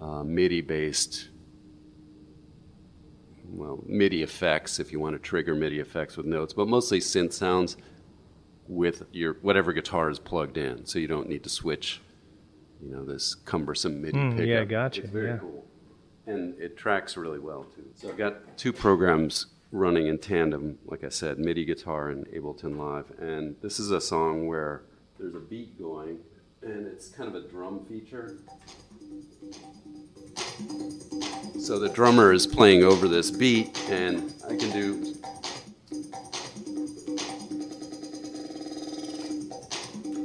[0.00, 1.30] uh, MIDI based,
[3.44, 7.32] well, MIDI effects if you want to trigger MIDI effects with notes, but mostly synth
[7.32, 7.76] sounds
[8.68, 10.86] with your whatever guitar is plugged in.
[10.86, 12.00] So you don't need to switch,
[12.82, 14.46] you know, this cumbersome MIDI Mm, pickup.
[14.46, 15.38] yeah, gotcha, It's very yeah.
[15.38, 15.64] cool.
[16.26, 17.84] And it tracks really well too.
[17.94, 22.76] So I've got two programs running in tandem, like I said, MIDI guitar and Ableton
[22.78, 23.06] Live.
[23.18, 24.82] And this is a song where
[25.18, 26.18] there's a beat going,
[26.62, 28.36] and it's kind of a drum feature.
[31.58, 35.14] So the drummer is playing over this beat, and I can do.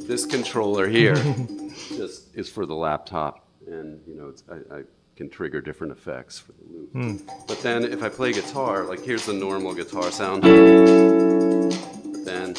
[0.07, 1.15] This controller here
[1.95, 4.83] just is for the laptop, and you know it's, I, I
[5.15, 6.91] can trigger different effects for the loop.
[6.91, 7.17] Hmm.
[7.47, 10.43] But then if I play guitar, like here's the normal guitar sound.
[12.25, 12.55] Then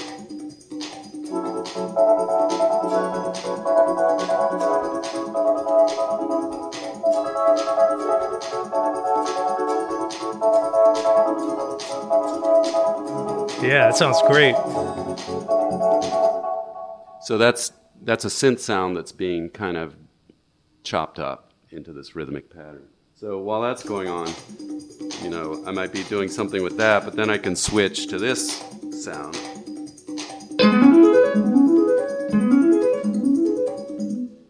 [13.63, 14.55] Yeah, that sounds great.
[17.23, 19.97] So that's that's a synth sound that's being kind of
[20.83, 22.89] chopped up into this rhythmic pattern.
[23.15, 24.29] So while that's going on,
[25.23, 28.19] you know, I might be doing something with that, but then I can switch to
[28.19, 28.59] this
[29.03, 29.37] sound.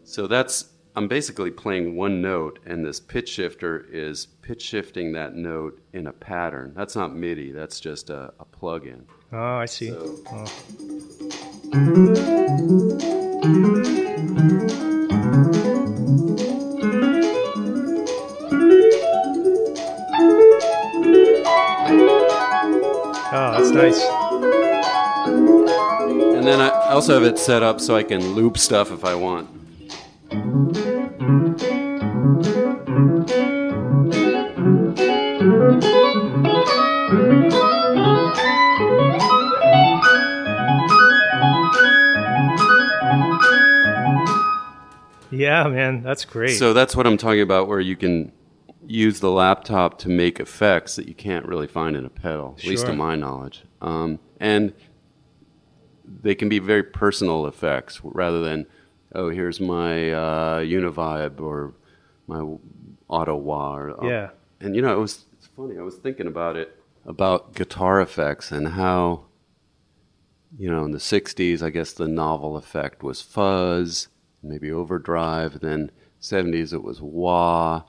[0.05, 5.35] So that's I'm basically playing one note, and this pitch shifter is pitch shifting that
[5.35, 6.73] note in a pattern.
[6.77, 7.51] That's not MIDI.
[7.51, 9.05] That's just a, a plug-in.
[9.33, 9.89] Oh, I see.
[9.91, 10.19] So-
[11.77, 13.21] Oh.
[23.37, 24.01] Oh, that's nice.
[26.37, 29.17] And then I also have it set up so I can loop stuff if I
[29.17, 29.51] want.
[45.33, 46.57] Yeah, man, that's great.
[46.57, 48.31] So that's what I'm talking about, where you can
[48.87, 52.65] use the laptop to make effects that you can't really find in a pedal, at
[52.65, 53.65] least to my knowledge.
[53.81, 54.73] Um, and
[56.23, 58.67] they can be very personal effects rather than,
[59.15, 61.75] oh, here's my uh, Univibe or
[62.27, 62.57] my
[63.09, 63.77] Auto Wah.
[63.77, 64.31] Or, uh, Yeah.
[64.61, 65.79] And you know, it was it's funny.
[65.79, 69.25] I was thinking about it about guitar effects and how,
[70.57, 74.09] you know, in the '60s, I guess the novel effect was fuzz,
[74.43, 75.61] maybe overdrive.
[75.61, 77.83] Then '70s it was wah,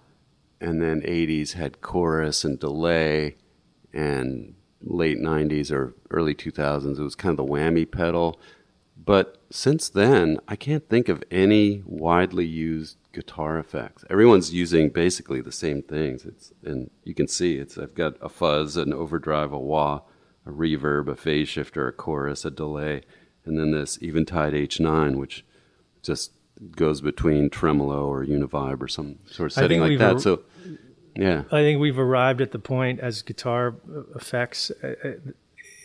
[0.66, 3.36] and then '80s had chorus and delay,
[3.94, 7.00] and late 90s or early 2000s.
[7.00, 8.40] It was kind of the whammy pedal.
[8.98, 14.04] But since then, I can't think of any widely used guitar effects.
[14.10, 16.26] Everyone's using basically the same things.
[16.26, 20.02] It's and you can see it's I've got a fuzz, an overdrive, a wah,
[20.46, 23.02] a reverb, a phase shifter, a chorus, a delay,
[23.46, 25.46] and then this Eventide H9, which
[26.02, 26.32] just
[26.76, 30.14] goes between tremolo or univibe or some sort of setting like that.
[30.14, 30.42] Ar- so,
[31.16, 33.76] yeah, I think we've arrived at the point as guitar
[34.16, 34.72] effects.
[34.84, 35.12] Uh, uh,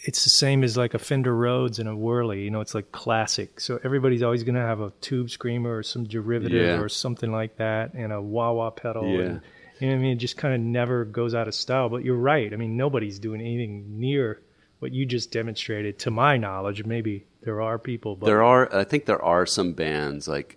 [0.04, 2.44] it's the same as like a Fender Rhodes and a Wurly.
[2.44, 3.60] You know, it's like classic.
[3.60, 6.80] So everybody's always going to have a tube screamer or some derivative yeah.
[6.80, 9.06] or something like that, and a wah wah pedal.
[9.06, 9.20] Yeah.
[9.20, 9.40] And,
[9.78, 10.12] you know what I mean?
[10.12, 11.88] It just kind of never goes out of style.
[11.88, 12.52] But you're right.
[12.52, 14.40] I mean, nobody's doing anything near
[14.78, 16.84] what you just demonstrated, to my knowledge.
[16.84, 18.74] Maybe there are people, but there are.
[18.74, 20.56] I think there are some bands like,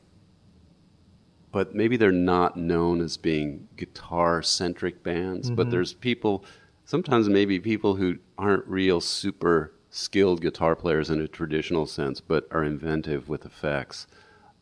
[1.53, 5.47] but maybe they're not known as being guitar centric bands.
[5.47, 5.55] Mm-hmm.
[5.55, 6.43] But there's people
[6.83, 12.47] sometimes maybe people who aren't real super skilled guitar players in a traditional sense, but
[12.51, 14.07] are inventive with effects.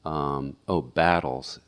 [0.05, 1.61] Um, oh, Battles.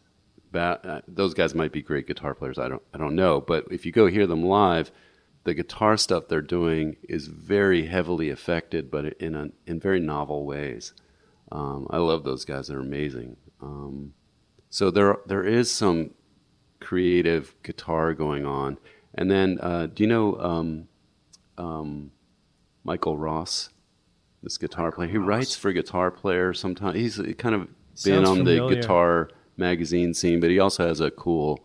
[0.52, 2.60] Ba- uh, those guys might be great guitar players.
[2.60, 3.40] I don't, I don't know.
[3.40, 4.92] But if you go hear them live,
[5.46, 10.46] the guitar stuff they're doing is very heavily affected, but in a, in very novel
[10.46, 10.94] ways.
[11.50, 13.38] Um, I love those guys; they're amazing.
[13.62, 14.14] Um,
[14.74, 16.16] so there there is some
[16.80, 18.80] creative guitar going on,
[19.14, 20.88] and then, uh, do you know um,
[21.60, 22.12] um,
[22.84, 23.70] Michael Ross,
[24.42, 25.10] this guitar player?
[25.10, 26.96] He writes for Guitar Player sometimes.
[26.96, 27.68] He's kind of
[28.04, 28.68] been on familiar.
[28.68, 31.64] the guitar magazine scene, but he also has a cool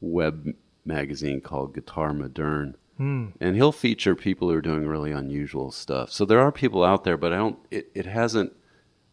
[0.00, 2.76] web magazine called Guitar Modern.
[2.98, 3.30] Hmm.
[3.40, 6.12] And he'll feature people who are doing really unusual stuff.
[6.12, 7.58] So there are people out there, but I don't.
[7.72, 8.52] It, it hasn't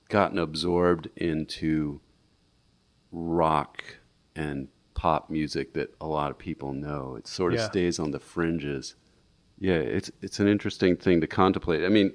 [0.10, 2.02] gotten absorbed into
[3.16, 3.84] rock
[4.36, 7.16] and pop music that a lot of people know.
[7.16, 7.68] It sort of yeah.
[7.68, 8.96] stays on the fringes.
[9.58, 11.84] Yeah, it's it's an interesting thing to contemplate.
[11.84, 12.14] I mean,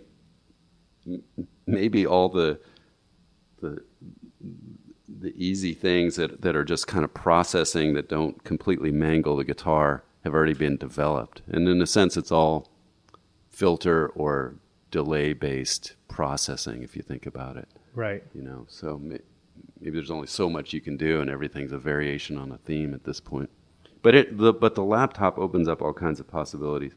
[1.06, 1.22] m-
[1.66, 2.60] maybe all the
[3.60, 3.82] the
[5.08, 9.44] the easy things that, that are just kind of processing that don't completely mangle the
[9.44, 11.42] guitar have already been developed.
[11.48, 12.68] And in a sense, it's all
[13.50, 14.54] filter or
[14.90, 17.68] delay based processing if you think about it.
[17.94, 18.22] Right.
[18.34, 19.00] You know, so
[19.80, 22.94] maybe there's only so much you can do, and everything's a variation on a theme
[22.94, 23.50] at this point.
[24.02, 26.94] But it, the, but the laptop opens up all kinds of possibilities.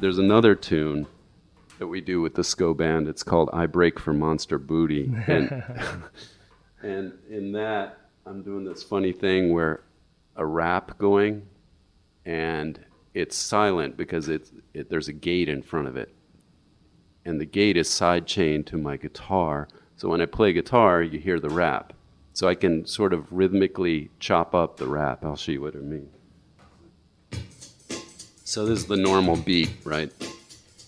[0.00, 1.06] There's another tune
[1.78, 3.08] that we do with the Sco band.
[3.08, 5.62] It's called "I Break for Monster Booty," and
[6.82, 9.82] and in that I'm doing this funny thing where
[10.36, 11.46] a rap going,
[12.24, 12.78] and
[13.14, 16.14] it's silent because it's it, there's a gate in front of it,
[17.28, 19.68] and the gate is sidechained to my guitar.
[19.96, 21.92] So when I play guitar, you hear the rap.
[22.32, 25.24] So I can sort of rhythmically chop up the rap.
[25.24, 26.08] I'll show you what I mean.
[28.44, 30.10] So this is the normal beat, right?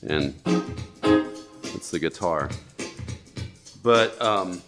[0.03, 0.35] And
[1.74, 2.48] it's the guitar.
[3.83, 4.62] But um,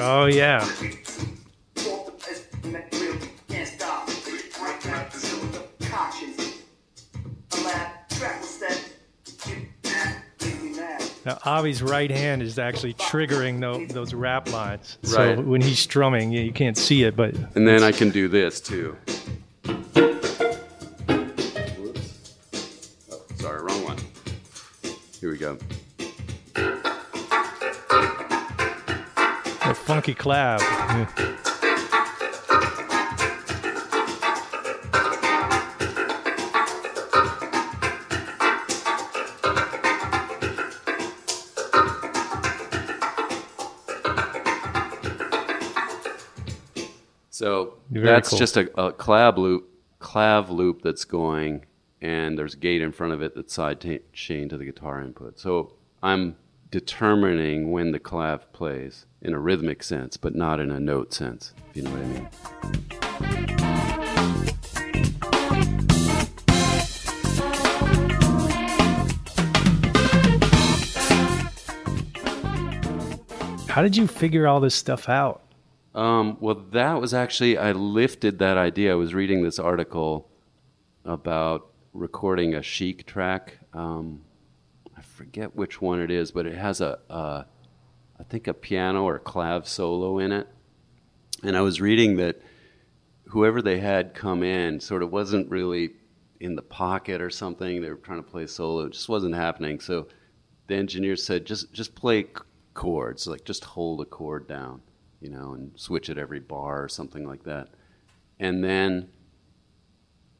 [0.00, 0.64] Oh yeah.
[11.56, 14.98] Avi's right hand is actually triggering the, those rap lines.
[15.02, 15.42] So right.
[15.42, 17.34] when he's strumming, you can't see it, but.
[17.54, 18.96] And then I can do this too.
[19.66, 20.04] Oh,
[23.36, 23.96] sorry, wrong one.
[25.20, 25.56] Here we go.
[29.62, 30.60] A funky clap.
[47.38, 48.38] So that's cool.
[48.40, 49.70] just a, a clav loop,
[50.00, 51.66] clav loop that's going,
[52.00, 55.00] and there's a gate in front of it that's side t- chain to the guitar
[55.00, 55.38] input.
[55.38, 56.34] So I'm
[56.72, 61.54] determining when the clav plays in a rhythmic sense, but not in a note sense,
[61.70, 62.28] if you know what I mean.
[73.68, 75.47] How did you figure all this stuff out?
[75.94, 78.92] Um, well, that was actually, I lifted that idea.
[78.92, 80.30] I was reading this article
[81.04, 83.58] about recording a Chic track.
[83.72, 84.22] Um,
[84.96, 87.46] I forget which one it is, but it has a, a,
[88.18, 90.48] I think a piano or clav solo in it.
[91.42, 92.40] And I was reading that
[93.24, 95.90] whoever they had come in sort of wasn't really
[96.40, 97.80] in the pocket or something.
[97.80, 98.86] They were trying to play solo.
[98.86, 99.80] It just wasn't happening.
[99.80, 100.08] So
[100.66, 102.26] the engineer said, just, just play
[102.74, 104.82] chords, like just hold a chord down,
[105.20, 107.68] you know, and switch it every bar or something like that.
[108.38, 109.08] And then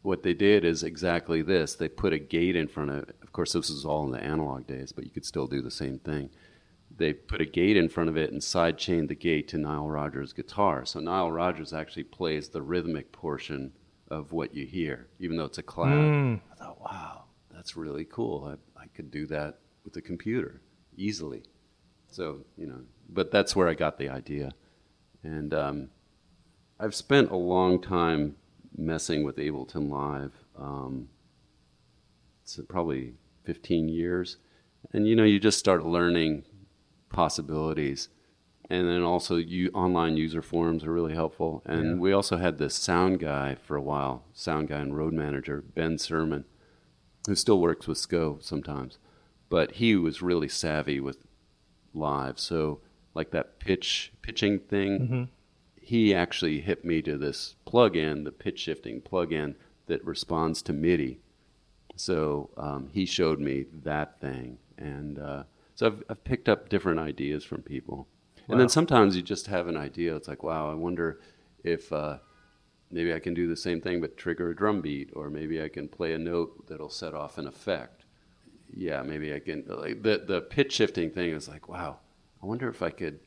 [0.02, 1.74] what they did is exactly this.
[1.74, 4.66] They put a gate in front of Of course, this was all in the analog
[4.66, 6.30] days, but you could still do the same thing.
[6.96, 10.32] They put a gate in front of it and sidechained the gate to Nile Rodgers'
[10.32, 10.84] guitar.
[10.84, 13.72] So Nile Rodgers actually plays the rhythmic portion
[14.10, 15.92] of what you hear, even though it's a clav.
[15.92, 16.40] Mm.
[16.52, 18.56] I thought, wow, that's really cool.
[18.76, 20.62] I, I could do that with a computer
[20.96, 21.42] easily.
[22.10, 24.52] So, you know, but that's where I got the idea.
[25.22, 25.88] And um,
[26.78, 28.36] I've spent a long time
[28.76, 30.32] messing with Ableton Live.
[30.56, 31.08] Um,
[32.42, 33.14] it's probably
[33.44, 34.36] 15 years.
[34.92, 36.44] And, you know, you just start learning
[37.10, 38.08] possibilities.
[38.70, 41.62] And then also, you, online user forums are really helpful.
[41.64, 41.94] And Yeah.
[41.96, 45.98] we also had this sound guy for a while, sound guy and road manager, Ben
[45.98, 46.44] Sermon,
[47.26, 48.98] who still works with Sco sometimes.
[49.48, 51.26] But he was really savvy with
[51.94, 52.38] live.
[52.38, 52.80] So,
[53.18, 55.28] like that pitch pitching thing,
[55.80, 59.56] he actually hit me to this plug-in, the pitch shifting plug-in
[59.86, 61.18] that responds to MIDI.
[61.96, 65.42] So um, he showed me that thing, and uh,
[65.74, 68.06] so I've, I've picked up different ideas from people.
[68.48, 70.16] And then sometimes you just have an idea.
[70.16, 71.20] It's like, wow, I wonder
[71.64, 72.18] if uh,
[72.90, 75.68] maybe I can do the same thing but trigger a drum beat, or maybe I
[75.68, 78.04] can play a note that'll set off an effect.
[78.72, 79.64] Yeah, maybe I can.
[79.66, 81.98] Like the the pitch shifting thing is like, wow,
[82.42, 83.20] I wonder if I could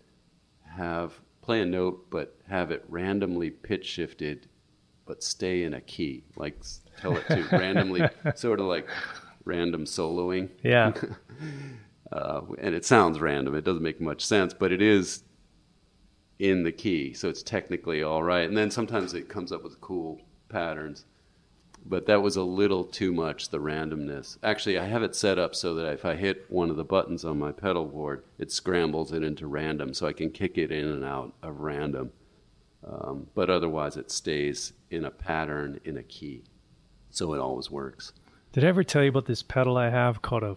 [0.76, 4.47] have play a note but have it randomly pitch shifted
[5.05, 6.62] but stay in a key like
[6.99, 8.88] tell it to randomly sort of like
[9.43, 10.49] random soloing.
[10.64, 10.93] Yeah.
[12.12, 15.24] uh, and it sounds random it doesn't make much sense but it is
[16.39, 18.47] in the key so it's technically all right.
[18.47, 21.05] And then sometimes it comes up with cool patterns
[21.86, 25.55] but that was a little too much the randomness actually i have it set up
[25.55, 29.11] so that if i hit one of the buttons on my pedal board it scrambles
[29.11, 32.11] it into random so i can kick it in and out of random
[32.88, 36.43] um, but otherwise it stays in a pattern in a key
[37.09, 38.13] so it always works
[38.53, 40.55] Did I ever tell you about this pedal I have called a?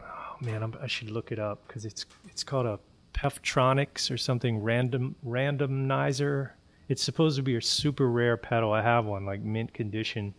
[0.00, 2.78] Oh man, I'm, I should look it up because it's it's called a
[3.14, 6.50] Peftronics or something random randomizer.
[6.88, 8.72] It's supposed to be a super rare pedal.
[8.72, 10.34] I have one like mint condition,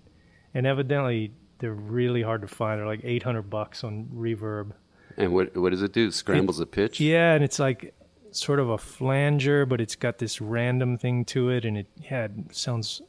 [0.54, 2.80] and evidently they're really hard to find.
[2.80, 4.72] They're like 800 bucks on Reverb.
[5.18, 7.94] and what, what does it do scrambles the pitch Yeah, and it's like
[8.32, 12.26] sort of a flanger, but it's got this random thing to it, and it yeah,
[12.26, 13.02] it sounds.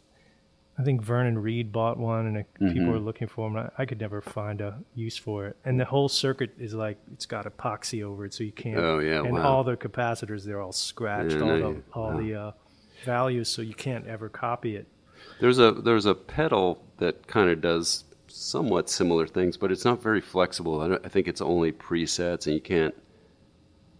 [0.78, 3.58] I think Vernon Reid bought one, and uh, people were looking for them.
[3.58, 6.98] I, I could never find a use for it, and the whole circuit is like
[7.12, 8.78] it's got epoxy over it, so you can't.
[8.78, 9.42] Oh, yeah, and wow.
[9.42, 12.52] all the capacitors they're all scratched, Yeah, all no, the all the uh,
[13.04, 14.86] values, so you can't ever copy it.
[15.40, 20.02] There's a there's a pedal that kind of does somewhat similar things, but it's not
[20.02, 20.80] very flexible.
[20.80, 22.94] I, don't- I think it's only presets, and you can't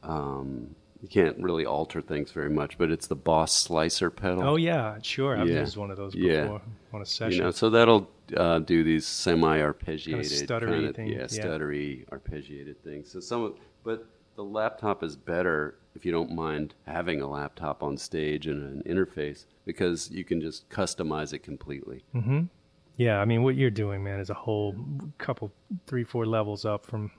[0.03, 2.77] um, you can't really alter things very much.
[2.79, 4.43] But it's the Boss Slicer pedal.
[4.45, 5.61] Oh yeah, sure, I've Yeah.
[5.61, 6.43] used one of those Yeah.
[6.43, 6.63] before
[6.93, 7.39] on a session.
[7.39, 11.27] you know, so that'll uh, do these semi-arpeggiated stuttery kind of, thing, yeah, yeah.
[11.27, 13.11] stuttery arpeggiated things.
[13.11, 17.83] So some, of, but the laptop is better if you don't mind having a laptop
[17.83, 22.05] on stage and an interface because you can just customize it completely.
[22.97, 24.77] Yeah, I mean, what you're doing, man, is a whole
[25.19, 25.51] couple,
[25.87, 27.11] three, four levels up from.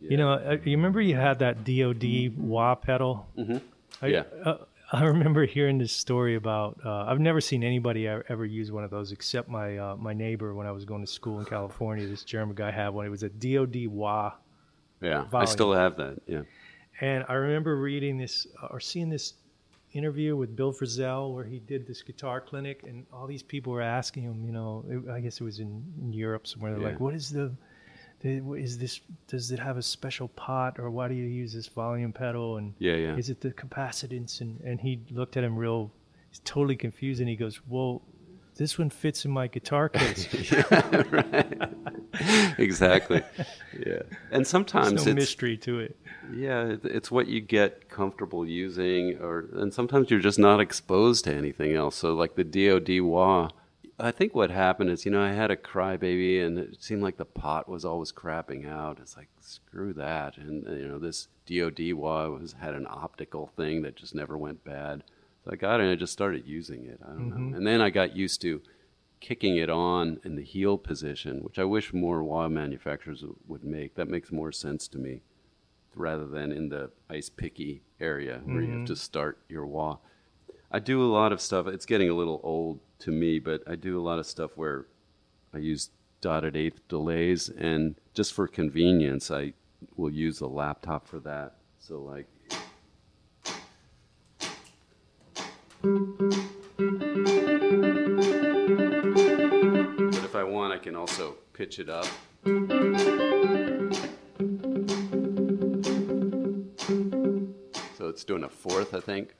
[0.00, 3.28] You know, uh, you remember you had that DoD wah pedal.
[3.38, 3.58] Mm-hmm.
[4.02, 4.24] I, Yeah.
[4.44, 4.56] Uh,
[4.94, 6.78] I remember hearing this story about.
[6.84, 10.54] Uh, I've never seen anybody ever, use one of those except my uh, my neighbor
[10.54, 12.06] when I was going to school in California.
[12.06, 13.06] This German guy had one.
[13.06, 14.32] It was a DoD wah
[15.00, 16.20] Yeah, I still have that.
[16.26, 16.42] Yeah.
[17.02, 19.34] And I remember reading this uh, or seeing this
[19.92, 23.82] interview with Bill Frisell where he did this guitar clinic, and all these people were
[23.82, 26.70] asking him, you know, it, I guess it was in, in Europe somewhere.
[26.70, 26.90] They're Yeah.
[26.90, 27.52] like, "What is the,
[28.20, 29.00] the, is this?
[29.26, 32.58] Does it have a special pot, or why do you use this volume pedal?
[32.58, 33.16] And Yeah, yeah.
[33.16, 35.90] is it the capacitance?" And and he looked at him real,
[36.30, 38.02] he's totally confused, and he goes, "Well."
[38.56, 40.28] This one fits in my guitar case.
[42.58, 43.22] exactly.
[43.86, 44.02] yeah.
[44.30, 45.96] And sometimes There's no it's mystery to it.
[46.34, 51.34] yeah, it's what you get comfortable using, or and sometimes you're just not exposed to
[51.34, 51.96] anything else.
[51.96, 53.50] So like the DoD wah,
[53.98, 57.16] I think what happened is you know I had a crybaby, and it seemed like
[57.16, 58.98] the pot was always crapping out.
[59.00, 63.82] It's like screw that, and you know this DoD wah was had an optical thing
[63.82, 65.04] that just never went bad.
[65.44, 67.00] So I got it, and I just started using it.
[67.04, 67.54] I don't know, mm-hmm.
[67.54, 68.62] and then I got used to
[69.20, 73.94] kicking it on in the heel position, which I wish more wah manufacturers would make.
[73.94, 75.22] That makes more sense to me
[75.94, 78.98] rather than in the ice picky area where you have to mm-hmm.
[78.98, 79.98] start your wah.
[80.70, 81.66] I do a lot of stuff.
[81.66, 84.86] It's getting a little old to me, but I do a lot of stuff where
[85.54, 85.90] I use
[86.20, 89.52] dotted eighth delays, and just for convenience, I
[89.96, 91.56] will use a laptop for that.
[91.78, 92.26] So like.
[95.82, 95.90] But
[100.24, 102.06] if I want, I can also pitch it up.
[107.96, 109.34] So it's doing a fourth, I think.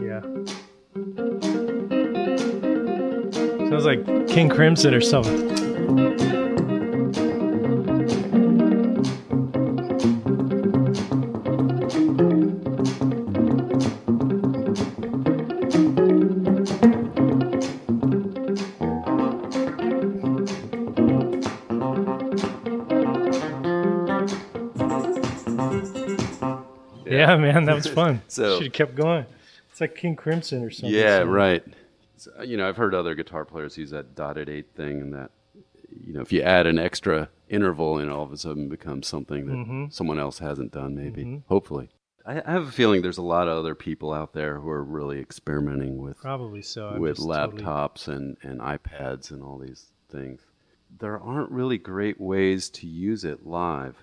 [0.00, 0.22] Yeah.
[3.70, 6.33] Sounds like King Crimson or something.
[27.28, 28.22] Yeah, man, that was fun.
[28.28, 29.26] So- should have kept going.
[29.70, 30.94] It's like King Crimson or something.
[30.96, 31.64] Yeah, So- right.
[32.16, 35.30] So, you know, I've heard other guitar players use that dotted eight thing, and that
[36.06, 39.46] you know, if you add an extra interval, and all of a sudden becomes something
[39.46, 39.84] that Mm-hmm.
[39.90, 40.94] someone else hasn't done.
[40.96, 41.88] Maybe, hopefully.
[42.24, 44.82] I I have a feeling there's a lot of other people out there who are
[44.82, 46.88] really experimenting with Probably so.
[46.88, 50.40] I'm with just totally- laptops and, and iPads and all these things.
[50.98, 53.96] There aren't really great ways to use it live,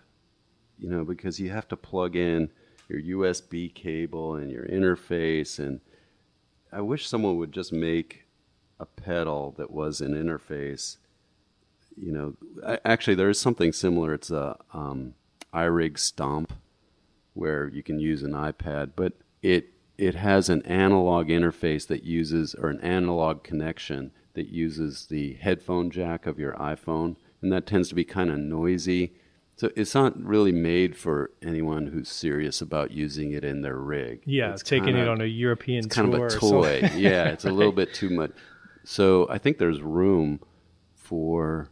[0.78, 2.52] you know, because you have to plug in
[2.92, 5.60] your USB cable and your interface.
[5.60, 5.82] And
[6.72, 8.26] I wish someone would just make
[8.80, 10.98] a pedal that was an interface.
[11.96, 12.34] You know,
[12.66, 14.14] I, actually, there is something similar.
[14.14, 15.14] It's a um,
[15.54, 16.54] iRig Stomp
[17.34, 22.56] where you can use an iPad, but it it has an analog interface that uses
[22.56, 27.90] or an analog connection that uses the headphone jack of your iPhone, and that tends
[27.90, 29.14] to be kind of noisy.
[29.62, 34.24] So it's not really made for anyone who's serious about using it in their rig.
[34.26, 36.80] Yeah, It's taking kinda- it on a European it's kind of a toy.
[36.96, 38.32] yeah, it's a little bit too much.
[38.84, 40.40] So I think there's room
[40.96, 41.70] for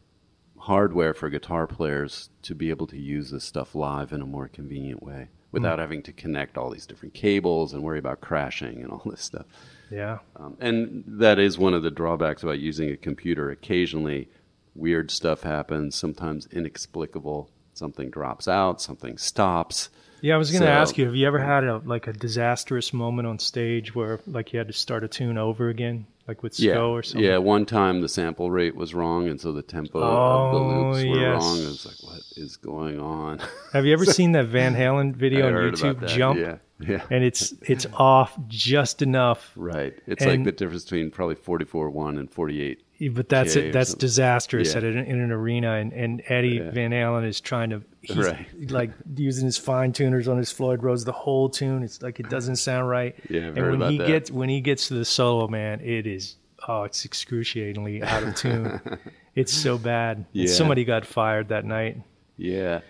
[0.59, 4.47] hardware for guitar players to be able to use this stuff live in a more
[4.47, 8.91] convenient way without having to connect all these different cables and worry about crashing and
[8.91, 9.47] all this stuff.
[9.89, 10.19] Yeah.
[10.35, 13.49] Um, and that is one of the drawbacks about using a computer.
[13.49, 14.29] Occasionally,
[14.75, 17.49] weird stuff happens, sometimes inexplicable.
[17.79, 19.89] Something drops out, something stops.
[20.21, 22.11] Yeah, I was going to So- ask you, have you ever had a like a
[22.13, 26.43] disastrous moment on stage where like you had to start a tune over again, like
[26.43, 27.23] with Yeah, Sco or something?
[27.25, 27.37] yeah.
[27.37, 30.97] One time the sample rate was wrong, and so the tempo of Oh, the loops
[31.09, 31.41] were yes.
[31.41, 31.57] wrong.
[31.63, 33.39] I was like, what is going on?
[33.71, 36.05] Have you ever seen that Van Halen video I on YouTube.
[36.09, 36.37] Jump?
[36.37, 37.05] Yeah, yeah.
[37.09, 39.93] And it's it's off just enough, Right.
[40.05, 42.83] It's like the difference between probably 44 1 and 48.
[43.07, 43.71] But that's it.
[43.71, 44.01] That's something.
[44.07, 44.77] disastrous Yeah.
[44.79, 45.73] at an, in an arena.
[45.75, 46.71] And, and Eddie Yeah.
[46.71, 48.47] Van Halen is trying to he's Right.
[48.71, 51.83] like using his fine tuners on his Floyd Rose the whole tune.
[51.83, 53.15] It's like it doesn't sound right.
[53.29, 54.07] Yeah, I've and when he that.
[54.07, 56.35] gets when he gets to the solo, man, it is
[56.67, 58.81] oh, it's excruciatingly out of tune.
[59.35, 60.17] it's so bad.
[60.17, 60.47] And Yeah.
[60.47, 62.01] somebody got fired that night.
[62.35, 62.81] Yeah.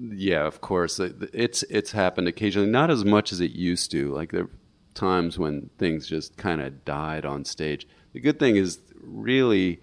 [0.00, 1.00] Yeah, of course.
[1.00, 4.12] It's it's happened occasionally, not as much as it used to.
[4.14, 4.50] Like there are
[4.94, 7.86] times when things just kind of died on stage.
[8.12, 9.80] The good thing is really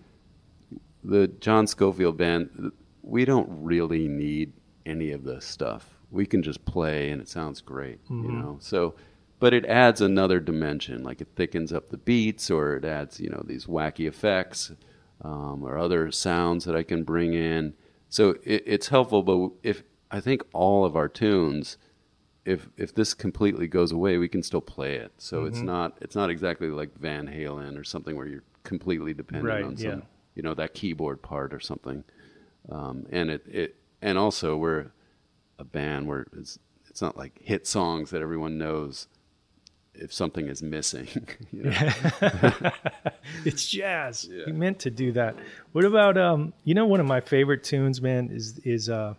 [1.03, 2.71] the John Scofield band,
[3.01, 4.53] we don't really need
[4.85, 5.97] any of this stuff.
[6.11, 8.57] We can just play and it sounds great, you know.
[8.61, 8.95] So
[9.39, 13.29] but it adds another dimension, like it thickens up the beats, or it adds, you
[13.29, 14.71] know, these wacky effects
[15.21, 17.73] um, or other sounds that I can bring in.
[18.09, 19.23] So it, it's helpful.
[19.23, 21.77] But if I think all of our tunes,
[22.45, 25.11] if if this completely goes away, we can still play it.
[25.17, 29.47] So it's not it's not exactly like Van Halen or something where you're completely dependent
[29.47, 29.99] Right, on some, yeah.
[30.35, 32.03] you know, that keyboard part or something.
[32.69, 34.91] Um, and it, it and also we're
[35.59, 39.07] a band where it's it's not like hit songs that everyone knows
[39.93, 41.07] if something is missing.
[41.51, 41.71] you?
[43.43, 44.29] It's jazz.
[44.45, 45.35] He meant to do that.
[45.71, 46.53] What about um?
[46.63, 49.15] You know, one of my favorite tunes, man, is is uh,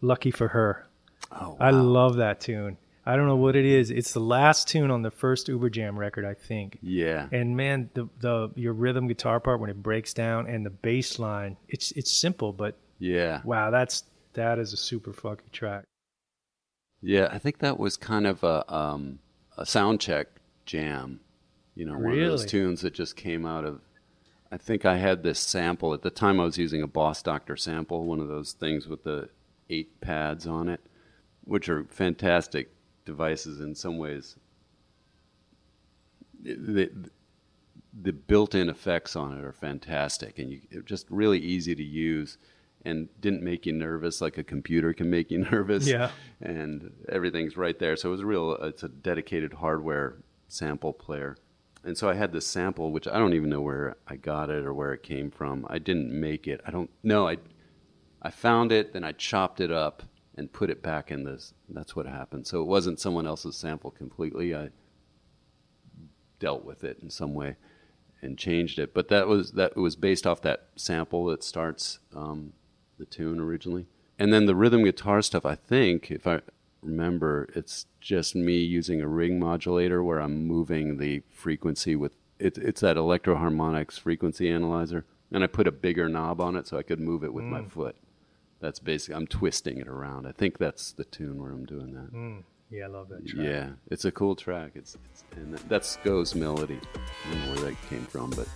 [0.00, 0.86] "Lucky for Her."
[1.32, 2.76] Oh, I love that tune.
[3.06, 3.90] I don't know what it is.
[3.90, 6.78] It's the last tune on the first Uberjam record, I think.
[6.82, 7.28] yeah.
[7.32, 11.18] And man, the the your rhythm guitar part when it breaks down and the bass
[11.18, 13.42] line, it's it's simple, but Yeah.
[13.44, 14.04] wow, that's
[14.34, 15.84] that is a super funky track.
[17.02, 19.18] Yeah, I think that was kind of a um,
[19.58, 20.28] a sound check
[20.64, 21.20] jam.
[21.74, 23.80] You know, one of those tunes that just came out of.
[24.50, 26.38] I think I had this sample at the time.
[26.38, 29.28] I was using a Boss Doctor sample, one of those things with the
[29.68, 30.80] eight pads on it,
[31.44, 32.70] which are fantastic
[33.04, 34.36] devices in some ways.
[36.42, 36.90] The,
[38.02, 42.38] the built-in effects on it are fantastic, and you, just really easy to use,
[42.84, 45.86] and didn't make you nervous like a computer can make you nervous.
[45.86, 46.10] Yeah.
[46.40, 47.96] and everything's right there.
[47.96, 48.52] So it was a real.
[48.56, 50.16] It's a dedicated hardware
[50.48, 51.36] sample player,
[51.84, 54.64] and so I had this sample, which I don't even know where I got it
[54.64, 55.66] or where it came from.
[55.70, 56.60] I didn't make it.
[56.66, 57.28] I don't know.
[57.28, 57.38] I
[58.20, 60.02] I found it, then I chopped it up
[60.36, 61.54] and put it back in this.
[61.68, 62.46] That's what happened.
[62.46, 64.54] So it wasn't someone else's sample completely.
[64.54, 64.70] I
[66.38, 67.56] dealt with it in some way
[68.20, 68.94] and changed it.
[68.94, 72.52] But that was that was based off that sample that starts um,
[72.98, 73.86] the tune originally,
[74.18, 75.46] and then the rhythm guitar stuff.
[75.46, 76.40] I think if I
[76.82, 82.58] remember, it's just me using a ring modulator where I'm moving the frequency with it,
[82.58, 86.82] it's that Electro-Harmonix frequency analyzer, and I put a bigger knob on it so I
[86.82, 87.96] could move it with my foot.
[88.64, 90.26] That's basically I'm twisting it around.
[90.26, 92.14] I think that's the tune where I'm doing that.
[92.14, 92.44] Mm.
[92.70, 93.46] Yeah, I love that track.
[93.46, 94.70] Yeah, it's a cool track.
[94.74, 96.80] It's, it's and that's Sco's melody.
[96.94, 98.48] I don't know where that came from, but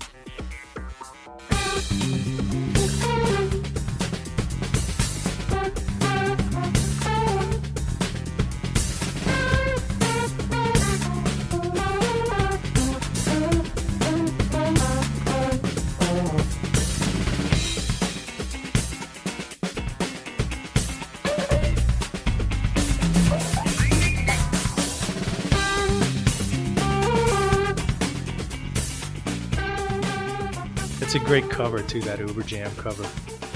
[31.08, 32.02] It's a great cover too.
[32.02, 33.02] That Uberjam cover.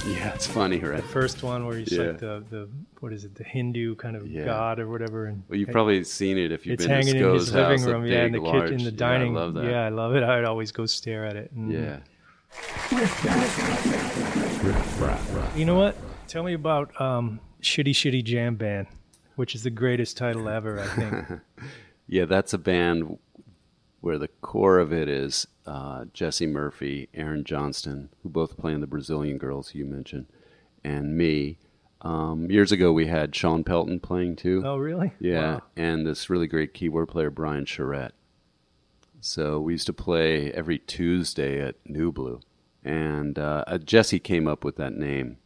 [0.09, 1.03] yeah, it's funny, right?
[1.03, 2.05] The first one where he's Yeah.
[2.05, 2.69] like the the
[3.01, 3.35] what is it?
[3.35, 4.47] The Hindu kind of Yeah.
[4.47, 5.27] god or whatever.
[5.27, 7.69] And Well, you've probably seen it if you've been to hanging in his house.
[7.83, 8.07] living room.
[8.07, 9.35] Yeah, in the big, kitchen, in the dining.
[9.35, 9.65] Yeah, I love that.
[9.67, 10.23] Yeah, I love it.
[10.23, 11.53] I'd always go stare at it.
[11.53, 11.99] And- Yeah.
[15.55, 15.95] You know what?
[16.29, 18.87] Tell me about um, Shitty Shitty Jam Band,
[19.37, 21.41] which is the greatest title ever, I think.
[22.09, 23.19] Yeah, that's a band
[24.03, 28.81] where the core of it is uh, Jesse Murphy, Aaron Johnston, who both play in
[28.83, 30.27] the Brazilian Girls you mentioned,
[30.85, 31.59] and me.
[32.03, 34.61] Um, years ago, we had Shawn Pelton playing too.
[34.67, 35.13] oh, really?
[35.21, 35.63] Yeah, Wow.
[35.77, 38.13] and this really great keyboard player, Brian Charette.
[39.21, 42.43] So we used to play every Tuesday at Nublu,
[42.85, 45.37] and uh, uh, Jesse came up with that name.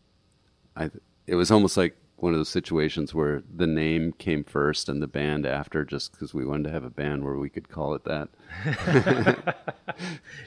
[0.75, 0.91] I,
[1.27, 5.07] it was almost like one of those situations where the name came first and the
[5.07, 8.05] band after, just because we wanted to have a band where we could call it
[8.05, 8.29] that.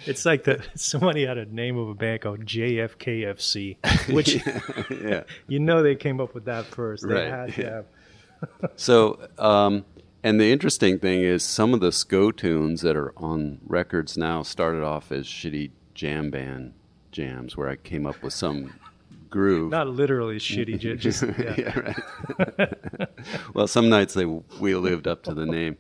[0.06, 3.78] It's like that somebody had a name of a band called JFKFC,
[4.14, 4.44] which
[5.02, 5.24] yeah.
[5.48, 7.08] you know they came up with that first.
[7.08, 7.70] They Right, had to yeah.
[7.70, 7.86] have.
[8.76, 9.86] So, um,
[10.24, 14.44] and the interesting thing is some of the Sco tunes that are on records now
[14.44, 16.74] started off as shitty jam band
[17.12, 18.74] jams where I came up with some
[19.30, 19.72] groove.
[19.72, 21.56] Not literally shitty, ju- just yeah.
[21.58, 23.10] yeah, right.
[23.54, 25.78] well, some nights they we lived up to the name.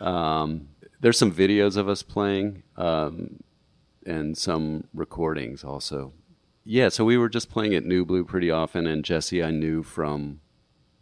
[0.00, 0.68] Um,
[1.00, 3.42] there's some videos of us playing um,
[4.04, 6.12] and some recordings also.
[6.64, 10.40] Yeah, so we were just playing at Nublu pretty often, and Jesse I knew from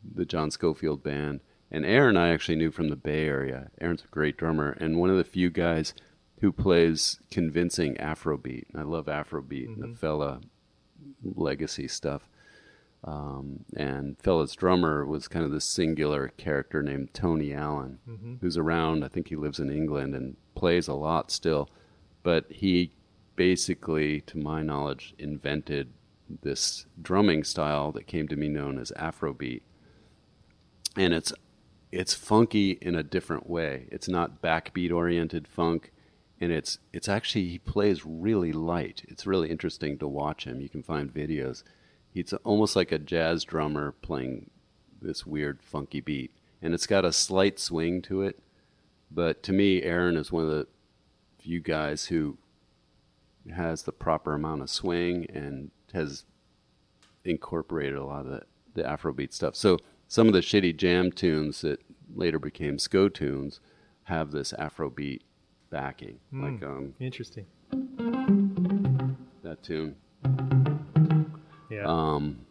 [0.05, 3.71] the John Scofield band, and Aaron I actually knew from the Bay Area.
[3.81, 5.95] Aaron's a great drummer and one of the few guys
[6.41, 8.65] who plays convincing Afrobeat.
[8.75, 10.43] I love Afrobeat, the Fela
[11.23, 12.29] legacy stuff.
[13.05, 17.99] Um, and Fela's drummer was kind of this singular character named Tony Allen,
[18.41, 19.05] who's around.
[19.05, 21.69] I think he lives in England and plays a lot still.
[22.23, 22.93] But he
[23.37, 25.93] basically, to my knowledge, invented
[26.43, 29.63] this drumming style that came to be known as Afrobeat.
[30.97, 31.33] And it's
[31.93, 33.87] it's funky in a different way.
[33.91, 35.93] It's not backbeat oriented funk
[36.45, 39.03] and it's it's actually he plays really light.
[39.09, 40.61] It's really interesting to watch him.
[40.61, 41.63] You can find videos.
[42.13, 44.51] He's almost like a jazz drummer playing
[45.01, 48.39] this weird funky beat, and it's got a slight swing to it.
[49.11, 50.67] But to me, Aaron is one of the
[51.39, 52.37] few guys who
[53.55, 56.25] has the proper amount of swing and has
[57.25, 58.43] incorporated a lot of the,
[58.75, 59.57] the Afrobeat stuff.
[59.57, 59.79] So
[60.09, 61.81] some of the shitty jam tunes that
[62.15, 63.61] later became Sco tunes
[64.05, 65.23] have this Afrobeat
[65.75, 67.47] backing, like um, Interesting.
[69.43, 69.97] that tune.
[71.69, 71.83] Yeah.
[71.85, 72.47] Um,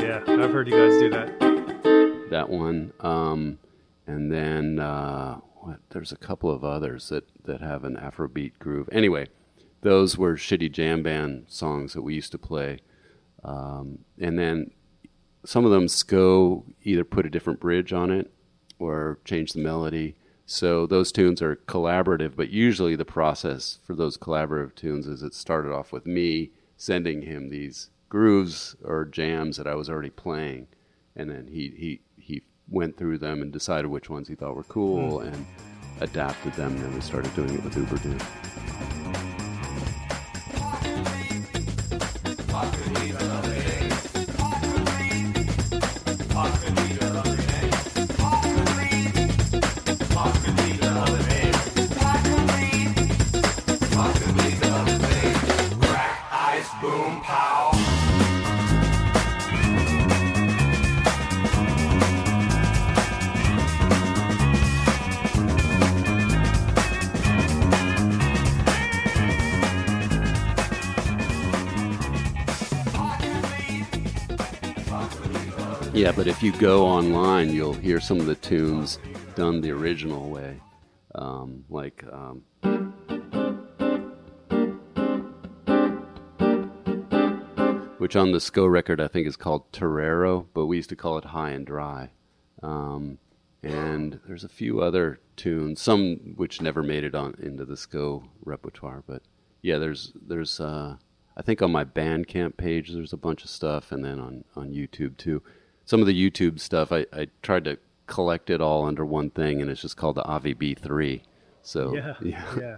[0.00, 0.20] yeah.
[0.26, 2.26] I've heard you guys do that.
[2.30, 3.60] that one, um,
[4.08, 5.78] and then uh, what?
[5.90, 8.88] There's a couple of others that that have an Afrobeat groove.
[8.90, 9.28] Anyway,
[9.82, 12.80] those were shitty jam band songs that we used to play,
[13.44, 14.72] um, and then
[15.44, 18.32] some of them Sco either put a different bridge on it
[18.80, 20.16] or change the melody.
[20.46, 25.34] So those tunes are collaborative, but usually the process for those collaborative tunes is it
[25.34, 30.68] started off with me sending him these grooves or jams that I was already playing,
[31.16, 34.64] and then he he he went through them and decided which ones he thought were
[34.64, 35.46] cool and
[36.00, 36.74] adapted them.
[36.74, 37.98] And then we started doing it with Uber
[76.04, 78.98] Yeah, but if you go online, you'll hear some of the tunes
[79.36, 80.60] done the original way,
[81.14, 82.04] um, like.
[82.12, 82.42] Um,
[87.96, 91.16] which on the Sco record I think is called Torero, but we used to call
[91.16, 92.10] it High and Dry.
[92.62, 93.16] Um,
[93.62, 98.24] and there's a few other tunes, some which never made it on into the Sco
[98.44, 99.02] repertoire.
[99.06, 99.22] But
[99.62, 100.96] yeah, there's there's uh,
[101.34, 104.68] I think on my Bandcamp page there's a bunch of stuff, and then on on
[104.68, 105.40] YouTube too.
[105.86, 109.60] Some of the YouTube stuff I, I tried to collect it all under one thing,
[109.62, 111.20] and it's just called the Avi B3.
[111.62, 112.76] So Yeah, yeah, yeah.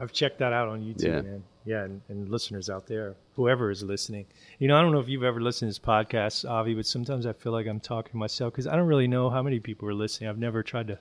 [0.00, 1.20] I've checked that out on YouTube, Yeah.
[1.22, 1.44] man.
[1.64, 4.24] Yeah, and, and listeners out there, whoever is listening.
[4.58, 7.26] You know, I don't know if you've ever listened to this podcast, Avi, but sometimes
[7.26, 9.86] I feel like I'm talking to myself because I don't really know how many people
[9.88, 10.30] are listening.
[10.30, 10.98] I've never tried to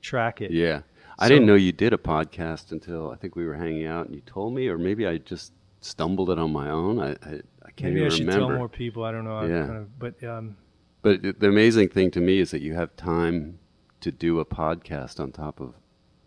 [0.00, 0.50] track it.
[0.50, 0.82] Yeah.
[1.20, 4.14] I didn't know you did a podcast until I think we were hanging out and
[4.16, 6.98] you told me, or maybe I just stumbled it on my own.
[6.98, 7.40] I, I
[7.76, 8.48] can't Maybe I should remember.
[8.48, 9.04] tell more people.
[9.04, 9.42] I don't know.
[9.42, 9.66] Yeah.
[9.66, 10.56] kind of, but um,
[11.02, 13.58] But the amazing thing to me is that you have time
[14.00, 15.74] to do a podcast on top of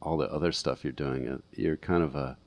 [0.01, 1.27] all the other stuff you're doing.
[1.27, 2.37] Uh, You're kind of a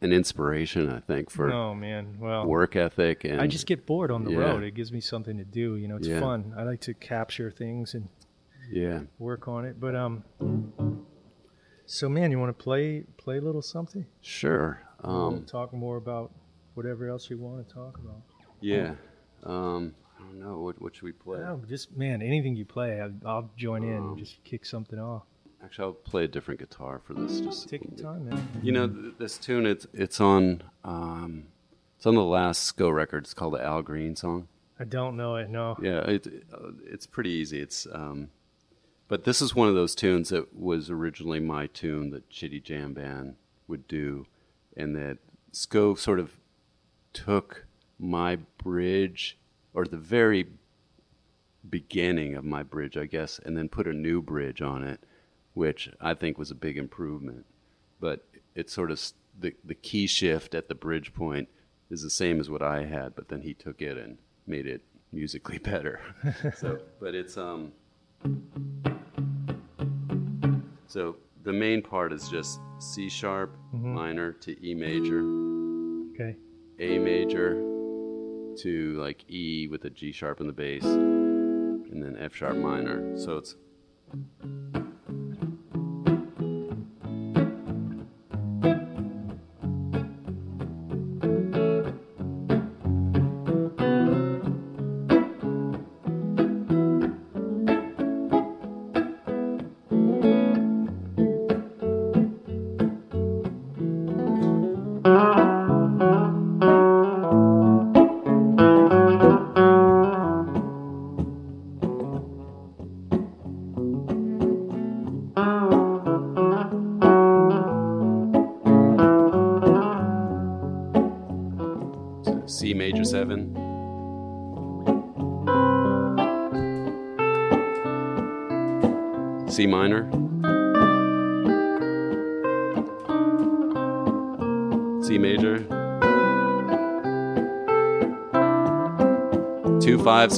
[0.00, 2.18] an inspiration, I think, for oh man.
[2.20, 4.38] Well, work ethic and I just get bored on the Yeah.
[4.38, 4.62] road.
[4.62, 5.74] It gives me something to do.
[5.74, 6.20] You know, it's Yeah.
[6.20, 6.54] fun.
[6.56, 8.08] I like to capture things and
[8.70, 9.00] yeah.
[9.18, 9.80] work on it.
[9.80, 10.22] But um,
[11.86, 14.06] so man, you want to play play a little something?
[14.20, 14.80] Sure.
[15.02, 16.32] Um, talk more about
[16.78, 18.22] whatever else you want to talk about.
[18.60, 18.94] yeah.
[19.42, 20.58] Um, I don't know.
[20.60, 21.40] What, what should we play?
[21.40, 24.98] No, just man, anything you play, I, I'll join in Um, and just kick something
[24.98, 25.24] off.
[25.62, 27.40] Actually, I'll play a different guitar for this.
[27.40, 28.48] Just Take your time, man.
[28.62, 31.48] You know, th- this tune it's it's on um,
[31.96, 33.24] it's on the last Sco record.
[33.24, 34.46] It's called the Al Green song.
[34.78, 35.50] I don't know it.
[35.50, 35.76] No.
[35.82, 37.60] Yeah, it, uh, it's pretty easy.
[37.60, 38.28] It's um,
[39.08, 42.94] but this is one of those tunes that was originally my tune that Shitty Jam
[42.94, 43.34] Band
[43.66, 44.26] would do,
[44.76, 45.18] and that
[45.50, 46.37] Sco sort of
[47.24, 47.66] took
[47.98, 49.38] my bridge
[49.74, 50.46] or the very
[51.68, 55.00] beginning of my bridge, I guess, and then put a new bridge on it,
[55.54, 57.44] which I think was a big improvement.
[58.00, 59.00] But it's sort of
[59.38, 61.48] the the key shift at the bridge point
[61.90, 64.82] is the same as what I had, but then he took it and made it
[65.12, 66.00] musically better.
[66.56, 67.72] so, but it's um.
[70.86, 75.20] So the main part is just C sharp minor to E major,
[76.14, 76.36] Okay.
[76.80, 77.54] A major
[78.58, 83.16] to like E with a G sharp in the bass, and then F sharp minor.
[83.18, 83.56] So it's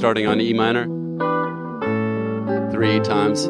[0.01, 0.87] starting on E minor.
[2.73, 3.49] Three times.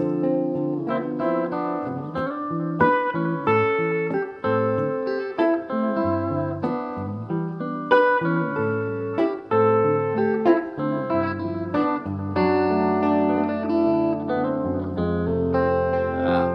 [16.27, 16.49] Ah.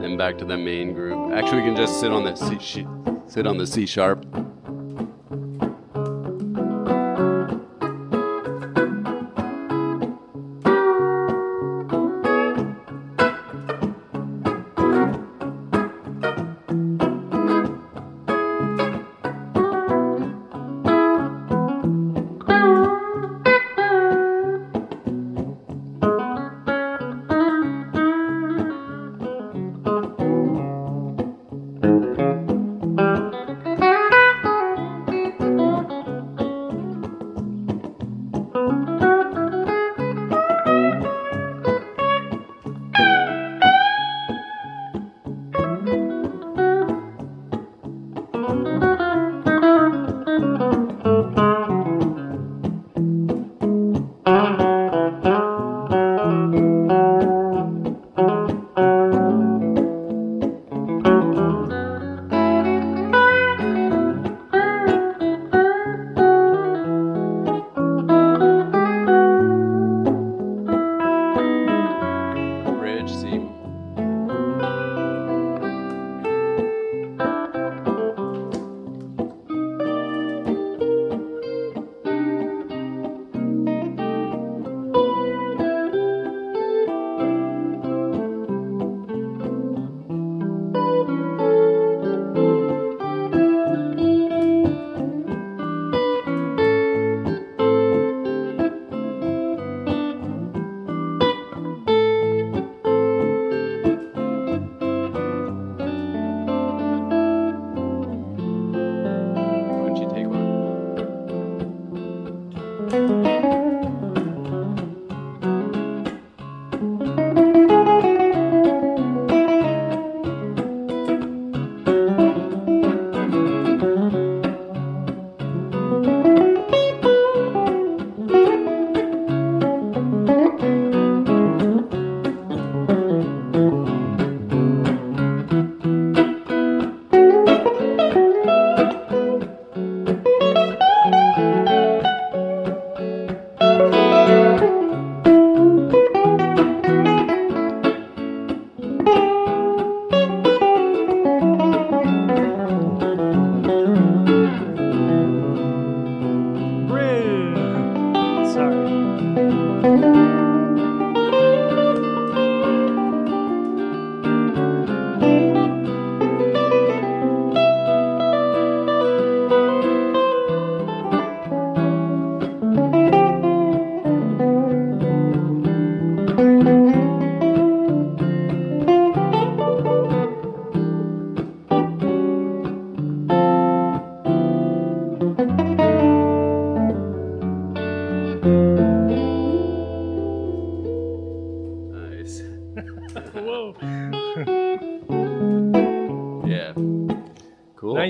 [0.00, 1.32] Then back to the main group.
[1.32, 2.86] Actually, we can just sit on the C,
[3.26, 4.24] sit on the C sharp.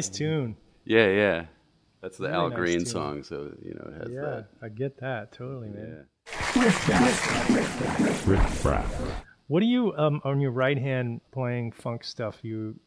[0.08, 0.56] Nice tune.
[0.84, 1.44] Yeah, yeah.
[2.00, 2.86] That's the Really Al nice Green tune.
[2.86, 4.46] song, so you know it has Yeah, that.
[4.62, 6.06] I get that totally, man.
[6.56, 6.68] Yeah.
[9.48, 12.38] What do you um on your right hand playing funk stuff?
[12.42, 12.78] You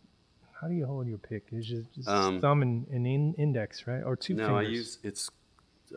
[0.59, 1.47] how do you hold your pick?
[1.51, 4.03] Is just, just Um, thumb and, and in, index, right?
[4.03, 4.67] Or two No, fingers?
[4.67, 5.29] I use it's.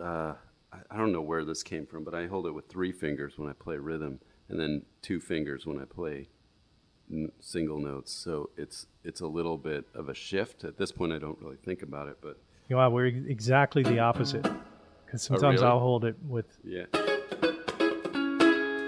[0.01, 0.35] Uh,
[0.73, 3.35] I, I don't know where this came from, but I hold it with three fingers
[3.37, 6.29] when I play rhythm, and then two fingers when I play
[7.15, 8.13] n- single notes.
[8.13, 10.65] So it's it's a little bit of a shift.
[10.65, 12.39] At this point, I don't really think about it, but
[12.69, 14.47] yeah, know, we're exactly the opposite.
[15.07, 15.73] Because sometimes Oh, really?
[15.73, 16.87] I'll hold it with yeah.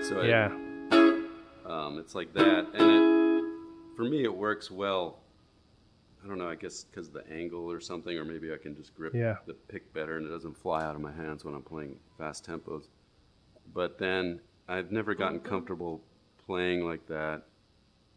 [0.02, 0.46] So I, yeah.
[1.66, 5.18] Um, it's like that, and it for me it works well.
[6.24, 6.48] I don't know.
[6.48, 9.36] I guess because the angle or something, or maybe I can just grip Yeah.
[9.46, 12.46] the pick better, and it doesn't fly out of my hands when I'm playing fast
[12.46, 12.84] tempos.
[13.74, 16.00] But then I've never gotten comfortable
[16.46, 17.42] playing like that,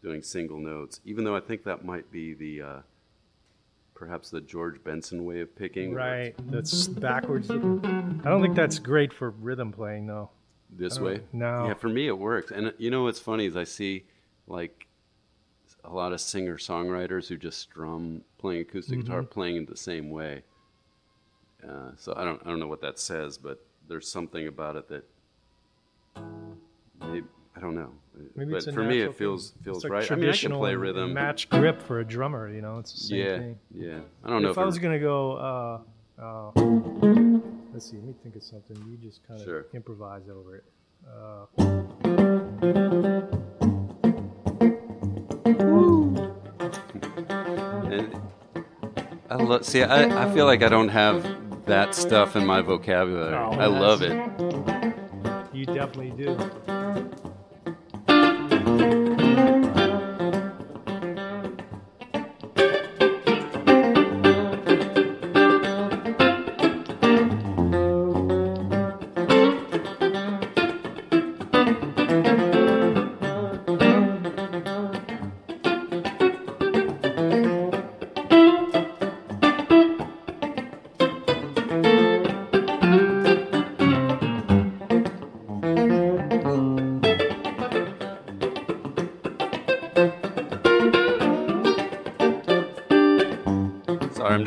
[0.01, 0.99] doing single notes.
[1.05, 2.77] Even though I think that might be the uh,
[3.95, 5.93] perhaps the George Benson way of picking.
[5.93, 6.33] Right.
[6.49, 7.49] That's backwards.
[7.51, 10.29] I don't think that's great for rhythm playing though.
[10.71, 11.21] This way?
[11.33, 11.65] no.
[11.67, 12.51] Yeah, for me it works.
[12.51, 14.05] And uh, you know what's funny is I see
[14.47, 14.87] like
[15.83, 19.29] a lot of singer songwriters who just strum playing acoustic guitar Mm-hmm.
[19.31, 20.43] playing it the same way.
[21.67, 24.87] Uh, so I don't I don't know what that says, but there's something about it
[24.89, 25.03] that
[27.01, 27.25] maybe
[27.55, 27.91] I don't know.
[28.35, 29.63] Maybe but it's a for me it feels thing.
[29.63, 30.11] feels like right.
[30.11, 31.13] I mean I can traditional play rhythm.
[31.13, 32.49] Match grip for a drummer.
[32.49, 33.59] You know, it's the same yeah, thing.
[33.73, 33.99] yeah.
[34.23, 36.51] I don't know if if, I was gonna go, uh, uh,
[37.73, 37.97] let's see.
[37.97, 38.75] Let me think of something.
[38.89, 39.65] You just kind of Sure.
[39.73, 40.63] improvise over it.
[41.07, 42.49] Uh,
[47.91, 48.15] And
[49.29, 49.83] I lo- see.
[49.83, 53.35] I, I feel like I don't have that stuff in my vocabulary.
[53.35, 54.13] Oh, I love it.
[55.53, 56.37] you definitely do.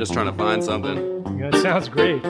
[0.03, 0.99] Just trying to find something.
[1.39, 2.21] Yeah, it sounds great.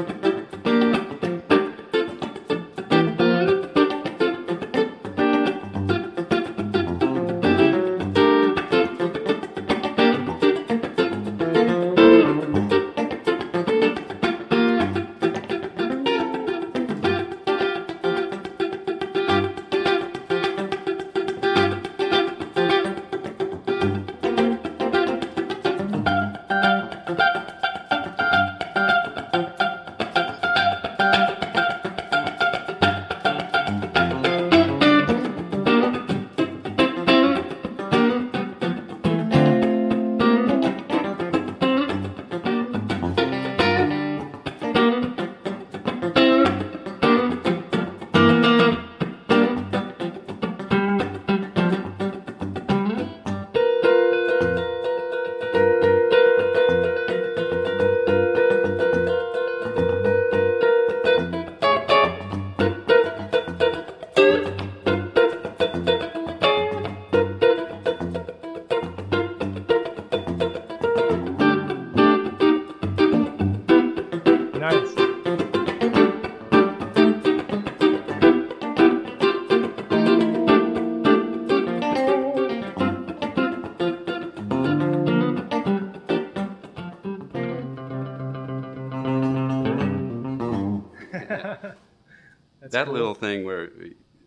[93.23, 93.71] Thing where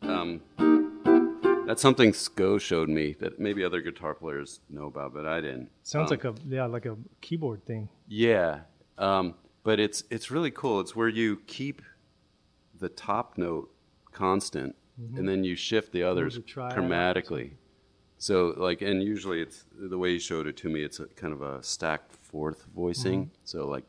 [0.04, 0.40] um,
[1.68, 5.70] that's something Sco showed me that maybe other guitar players know about, but I didn't.
[5.84, 7.90] Sounds Um, like a yeah, like a keyboard thing.
[8.08, 8.62] Yeah,
[8.98, 10.80] um, but it's it's really cool.
[10.80, 11.82] It's where you keep
[12.80, 13.70] the top note
[14.14, 14.78] constant,
[15.18, 17.52] and then you shift the others chromatically.
[18.18, 20.84] So like, and usually it's the way you showed it to me.
[20.84, 23.32] It's a kind of a stacked fourth voicing.
[23.44, 23.84] So like.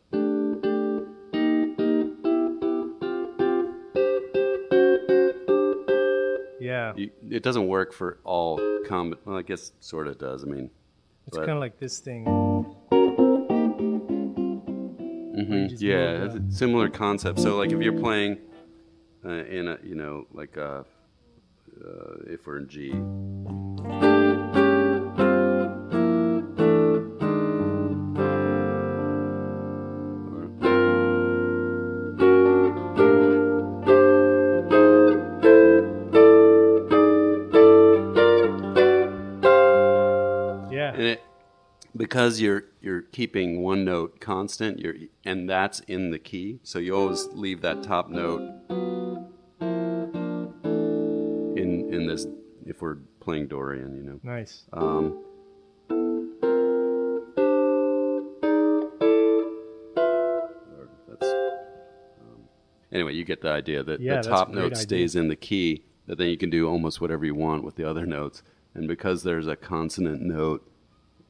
[6.97, 9.15] You, it doesn't work for all com.
[9.25, 10.45] Well, I guess sort of does.
[10.45, 10.71] I mean,
[11.27, 12.25] it's kind of like this thing.
[15.37, 17.39] Mhm, yeah, a similar concept.
[17.41, 18.39] So, like, if you're playing
[19.25, 20.83] uh, in a, you know, like, uh,
[21.85, 22.91] uh, if we're in G,
[42.27, 46.59] because you're you're keeping one note constant, you're and that's in the key.
[46.65, 48.41] So you always leave that top note
[51.57, 52.27] in in this.
[52.67, 54.19] If we're playing Dorian, you know.
[54.25, 54.65] nice.
[54.73, 55.23] Um,
[61.21, 62.49] um,
[62.93, 64.77] anyway, you get the idea that Yeah, the top note idea.
[64.77, 67.89] stays in the key, that then you can do almost whatever you want with the
[67.89, 68.43] other notes.
[68.75, 70.69] And because there's a consonant note,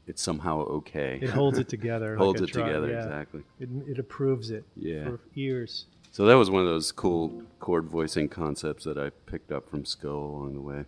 [0.07, 1.19] it's somehow okay.
[1.21, 2.17] It holds it together.
[2.19, 3.05] Holds it tri- together, yeah.
[3.05, 3.43] exactly.
[3.61, 5.05] It, it approves it Yeah.
[5.05, 5.87] for ears.
[6.13, 9.85] So that was one of those cool chord voicing concepts that I picked up from
[9.85, 10.85] Sco along the way.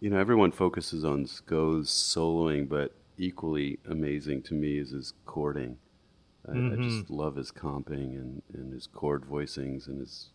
[0.00, 5.76] You know, everyone focuses on Sco's soloing, but equally amazing to me is his chording.
[6.48, 10.30] I, I just love his comping and, and his chord voicings and his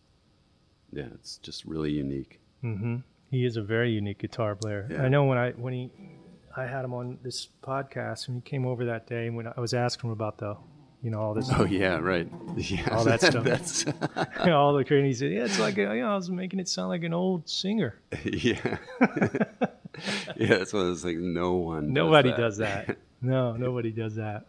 [0.92, 2.38] yeah, it's just really unique.
[2.62, 2.96] Mm-hmm.
[3.30, 4.86] He is a very unique guitar player.
[4.88, 5.02] Yeah.
[5.02, 5.90] I know when I when he,
[6.56, 9.60] I had him on this podcast and he came over that day And when I
[9.60, 10.56] was asking him about the,
[11.02, 12.26] you know, all this, Oh yeah, right.
[12.56, 13.44] Yeah, All that stuff.
[13.44, 13.84] That's
[14.46, 15.06] all the crazy.
[15.08, 17.48] He said, "Yeah, it's like you know, I was making it sound like an old
[17.48, 18.78] singer." yeah.
[20.36, 21.20] yeah, that's one of those things.
[21.22, 21.92] No one.
[21.92, 22.36] Nobody that.
[22.38, 22.96] does that.
[23.20, 24.46] No, nobody does that.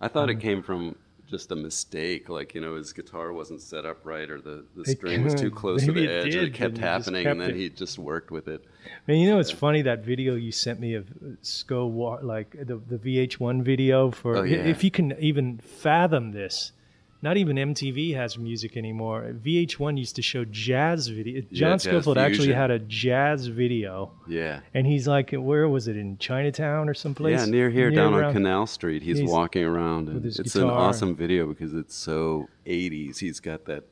[0.00, 0.38] I thought Mm-hmm.
[0.38, 0.96] it came from
[1.28, 4.82] just a mistake, like you know his guitar wasn't set up right, or the, the
[4.82, 7.50] It string was too close to the edge, did, it kept happening, kept and then
[7.50, 7.56] it.
[7.56, 8.64] he just worked with it.
[9.06, 11.86] Man, you know it's funny that video you sent me of uh, Sco
[12.22, 14.58] like the the VH1 video for Oh, yeah.
[14.58, 16.72] if you can even fathom this.
[17.20, 19.34] Not even MTV has music anymore.
[19.44, 21.42] VH1 used to show jazz video.
[21.52, 26.18] John Scofield actually had a jazz video, Yeah, and he's like, where was it in
[26.18, 27.40] Chinatown or someplace?
[27.40, 30.70] yeah, near here, down on Canal Street, he's, He's- walking around, with and it's an
[30.70, 33.18] awesome video because it's so '80s.
[33.18, 33.82] He's got that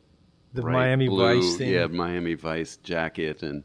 [0.54, 1.70] the Miami blue, Vice thing.
[1.72, 3.64] yeah, Miami Vice jacket, and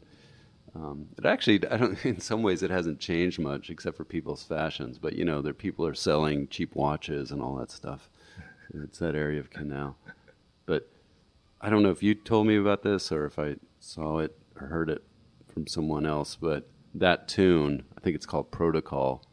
[0.74, 2.04] um, it actually, I don't.
[2.04, 4.98] In some ways, it hasn't changed much except for people's fashions.
[4.98, 8.10] But you know, there people are selling cheap watches and all that stuff.
[8.74, 9.96] It's that area of Canal.
[10.66, 10.88] But
[11.60, 14.68] I don't know if you told me about this or if I saw it or
[14.68, 15.04] heard it
[15.52, 16.36] from someone else.
[16.36, 19.24] But that tune, I think it's called Protocol.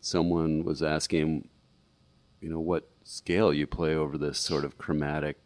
[0.00, 1.48] Someone was asking
[2.40, 5.38] you know, what scale you play over this sort of chromatic,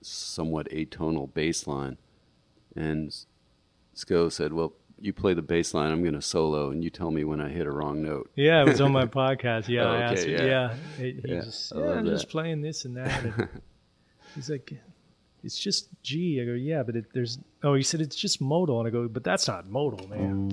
[0.00, 1.98] somewhat atonal bass line.
[2.74, 3.14] And
[3.94, 4.72] Sco said, Well,
[5.02, 7.48] you play the bass line, I'm going to solo, and you tell me when I
[7.48, 8.30] hit a wrong note.
[8.36, 9.68] Yeah, it was on my podcast.
[9.68, 10.44] Yeah, Oh, I asked yeah.
[10.44, 13.24] Yeah, he Yeah, just, yeah, I'm just playing this and that.
[13.24, 13.48] And
[14.36, 14.72] he's like,
[15.42, 16.40] it's just G.
[16.40, 17.38] I go, yeah, but it, there's.
[17.64, 20.50] Oh, he said it's just modal, and I go, but that's not modal, man.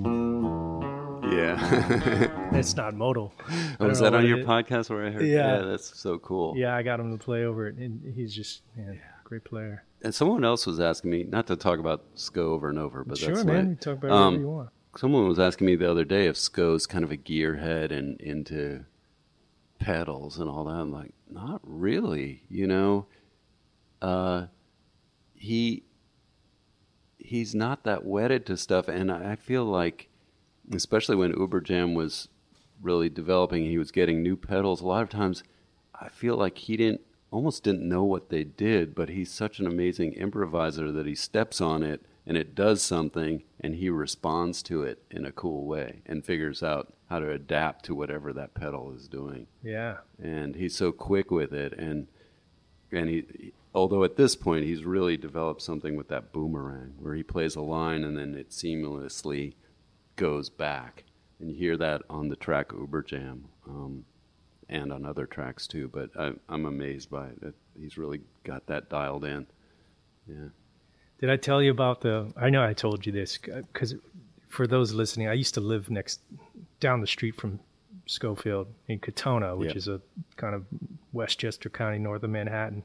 [1.32, 2.48] Yeah.
[2.52, 3.32] That's not modal.
[3.78, 4.46] Oh, was that on your is.
[4.46, 5.24] podcast where I heard?
[5.26, 5.58] Yeah.
[5.58, 6.56] that's so cool.
[6.56, 9.84] Yeah, I got him to play over it, and he's just man, great player.
[10.02, 13.18] And someone else was asking me, not to talk about Sco over and over, but
[13.18, 13.68] sure, that's man.
[13.70, 14.70] my- talk about um, whatever you want.
[14.96, 18.84] Someone was asking me the other day if Sco's kind of a gearhead and into
[19.78, 20.74] pedals and all that.
[20.74, 23.06] I'm like, not really, you know.
[24.02, 24.46] Uh,
[25.34, 25.84] he
[27.18, 30.08] he's not that wedded to stuff, and I I feel like,
[30.72, 32.28] especially when Uberjam was
[32.82, 34.80] really developing, he was getting new pedals.
[34.80, 35.44] A lot of times,
[35.94, 39.66] I feel like he didn't almost didn't know what they did, but he's such an
[39.66, 44.82] amazing improviser that he steps on it and it does something and he responds to
[44.82, 48.92] it in a cool way and figures out how to adapt to whatever that pedal
[48.94, 49.46] is doing.
[49.62, 52.08] Yeah, And he's so quick with it and
[52.92, 57.22] and he although at this point he's really developed something with that boomerang where he
[57.22, 59.54] plays a line and then it seamlessly
[60.16, 61.04] goes back.
[61.38, 63.44] And you hear that on the track Uberjam.
[63.66, 64.04] Um,
[64.70, 65.88] and on other tracks too.
[65.92, 67.54] But I, I'm amazed by it.
[67.78, 69.46] He's really got that dialed in.
[70.26, 70.48] Yeah.
[71.18, 72.32] Did I tell you about the?
[72.36, 73.94] I know I told you this because
[74.48, 76.20] for those listening, I used to live next
[76.80, 77.60] down the street from
[78.06, 79.76] Scofield in Katonah, which Yeah.
[79.76, 80.00] is a
[80.36, 80.64] kind of
[81.12, 82.82] Westchester County north of Manhattan.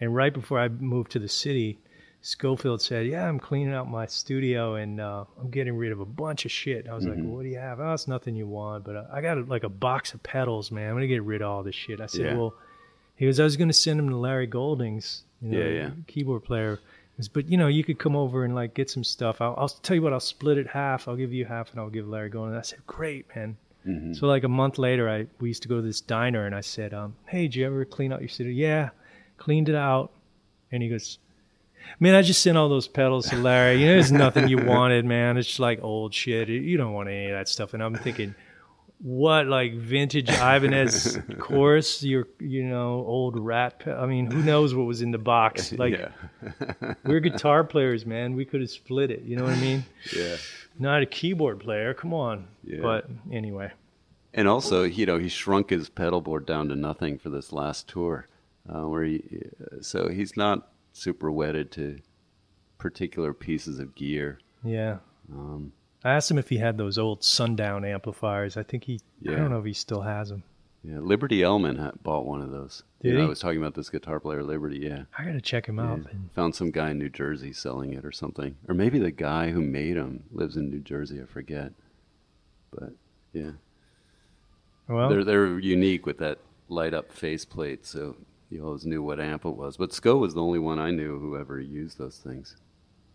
[0.00, 1.78] And right before I moved to the city,
[2.22, 6.04] Scofield said, "Yeah, I'm cleaning out my studio and uh, I'm getting rid of a
[6.04, 8.84] bunch of shit." I was like, "What do you have?" "Oh, it's nothing you want,
[8.84, 10.88] but uh, I got like a box of pedals, man.
[10.88, 12.36] I'm gonna get rid of all this shit." I said, Yeah.
[12.36, 12.54] "Well,"
[13.16, 15.90] he goes, "I was gonna send them to Larry Goldings, you know, Yeah, yeah.
[16.08, 16.80] keyboard player."
[17.16, 19.40] Goes, But you know, you could come over and like get some stuff.
[19.40, 20.12] I'll, I'll tell you what.
[20.12, 21.06] I'll split it half.
[21.08, 22.58] I'll give you half, and I'll give Larry Goldings.
[22.58, 23.56] I said, "Great, man."
[23.86, 24.14] Mm-hmm.
[24.14, 26.60] So like a month later, I we used to go to this diner, and I
[26.60, 28.90] said, um, "Hey, did you ever clean out your studio?" Yeah,
[29.38, 30.10] cleaned it out.
[30.72, 31.18] And he goes,
[32.00, 33.80] "Man, I just sent all those pedals to Larry.
[33.80, 35.36] You know, there's nothing you wanted, man.
[35.36, 36.48] It's just like old shit.
[36.48, 38.34] You don't want any of that stuff." And I'm thinking,
[38.98, 42.02] what like vintage Ibanez chorus?
[42.02, 43.80] Your you know old rat.
[43.80, 45.72] Pe- I mean, who knows what was in the box?
[45.76, 46.94] Like yeah.
[47.04, 48.34] we're guitar players, man.
[48.34, 49.22] We could have split it.
[49.22, 49.84] You know what I mean?
[50.14, 50.36] Yeah.
[50.78, 51.92] Not a keyboard player.
[51.92, 52.46] Come on.
[52.64, 52.80] Yeah.
[52.80, 53.72] But anyway.
[54.32, 57.88] And also, you know, he shrunk his pedal board down to nothing for this last
[57.88, 58.26] tour,
[58.68, 59.22] uh, where he,
[59.80, 61.98] so he's not super wedded to
[62.78, 64.38] particular pieces of gear.
[64.64, 64.98] Yeah.
[65.32, 65.72] Um,
[66.04, 68.56] I asked him if he had those old sundown amplifiers.
[68.56, 69.00] I think he.
[69.20, 69.32] Yeah.
[69.32, 70.42] I don't know if he still has them.
[70.84, 72.82] yeah, Liberty Ellman ha bought one of those.
[73.02, 73.26] Did You know, he?
[73.26, 74.78] I was talking about this guitar player, Liberty.
[74.78, 75.04] Yeah.
[75.18, 75.90] I gotta check him Yeah.
[75.92, 76.10] out.
[76.12, 79.50] And- Found some guy in New Jersey selling it or something, or maybe the guy
[79.50, 81.20] who made them lives in New Jersey.
[81.20, 81.72] I forget.
[82.70, 82.92] But
[83.32, 83.52] yeah,
[84.88, 88.16] Well, they're they're unique with that light up faceplate, so
[88.50, 89.76] you always knew what amp it was.
[89.76, 92.56] But Sco was the only one I knew who ever used those things.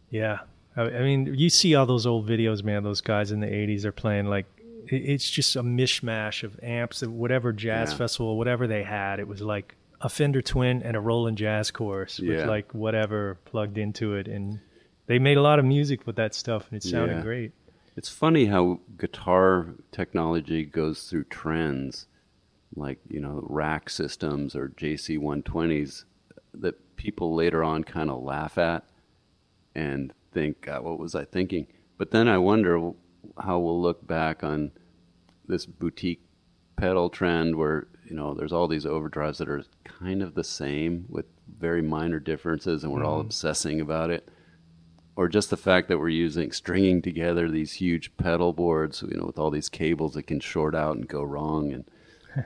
[0.10, 0.40] yeah.
[0.78, 2.84] I, I mean, you see all those old videos, man.
[2.84, 4.46] Those guys in the '80s are playing like
[4.88, 7.98] it's just a mishmash of amps of whatever jazz Yeah.
[7.98, 9.20] festival, whatever they had.
[9.20, 12.46] It was like a Fender Twin and a Roland Jazz Chorus with Yeah.
[12.46, 14.60] like whatever plugged into it, and
[15.08, 17.22] they made a lot of music with that stuff, and it sounded Yeah.
[17.22, 17.52] great.
[17.98, 22.08] It's funny how guitar technology goes through trends,
[22.76, 26.06] like you know rack systems or JC 120s,
[26.54, 28.86] that people later on kind of laugh at
[29.76, 31.68] and think, God, "What was I thinking?"
[31.98, 32.92] But then I wonder
[33.40, 34.72] how we'll look back on
[35.48, 36.24] this boutique
[36.76, 41.06] pedal trend where you know there's all these overdrives that are kind of the same
[41.10, 41.26] with
[41.60, 43.28] very minor differences, and we're all mm-hmm.
[43.28, 44.30] obsessing about it
[45.16, 49.26] or just the fact that we're using stringing together these huge pedal boards, you know,
[49.26, 51.86] with all these cables that can short out and go wrong, and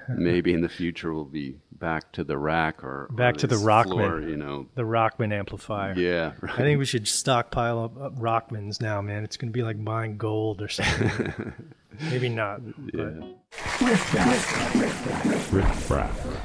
[0.09, 3.55] maybe in the future we'll be back to the rack or Back or to the
[3.57, 3.85] Rockman.
[3.91, 4.67] floor, you know.
[4.75, 5.93] The Rockman amplifier.
[5.95, 9.23] Yeah, I think we should stockpile up, up Rockmans now, man.
[9.23, 11.53] It's going to be like buying gold or something.
[12.09, 12.61] Maybe not.
[12.93, 13.13] But.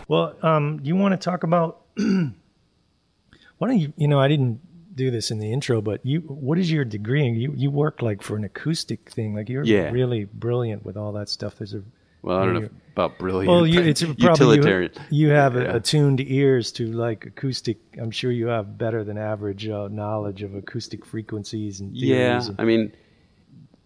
[0.08, 1.82] Well, um, do you want to talk about?
[1.96, 2.32] why
[3.60, 3.92] don't you?
[3.96, 4.60] You know, I didn't
[4.94, 6.20] do this in the intro, but you.
[6.20, 7.26] What is your degree?
[7.26, 9.34] And You you work like for an acoustic thing.
[9.34, 9.90] Like you're Yeah.
[9.90, 11.56] really brilliant with all that stuff.
[11.58, 11.82] There's a
[12.22, 12.70] Well, I don't know if
[13.04, 13.48] about brilliant.
[13.50, 14.92] well, you, it's probably utilitarian.
[15.10, 15.74] you, you have Yeah.
[15.76, 17.78] attuned ears to like acoustic.
[17.98, 22.56] I'm sure you have better than average uh, knowledge of acoustic frequencies and Yeah, and-
[22.58, 22.92] I mean,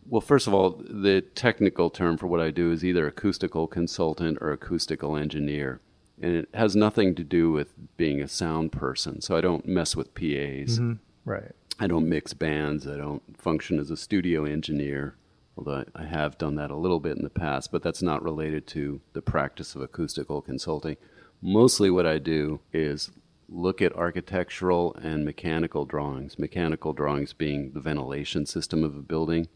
[0.09, 4.39] well, first of all, the technical term for what I do is either acoustical consultant
[4.41, 5.81] or acoustical engineer.
[6.21, 9.21] And it has nothing to do with being a sound person.
[9.21, 10.79] So I don't mess with PAs.
[11.25, 11.51] right.
[11.81, 12.87] I don't mix bands.
[12.87, 15.17] I don't function as a studio engineer,
[15.57, 18.67] although I have done that a little bit in the past, but that's not related
[18.69, 20.97] to the practice of acoustical consulting.
[21.41, 23.11] Mostly what I do is
[23.49, 29.49] look at architectural and mechanical drawings, mechanical drawings being the ventilation system of a building,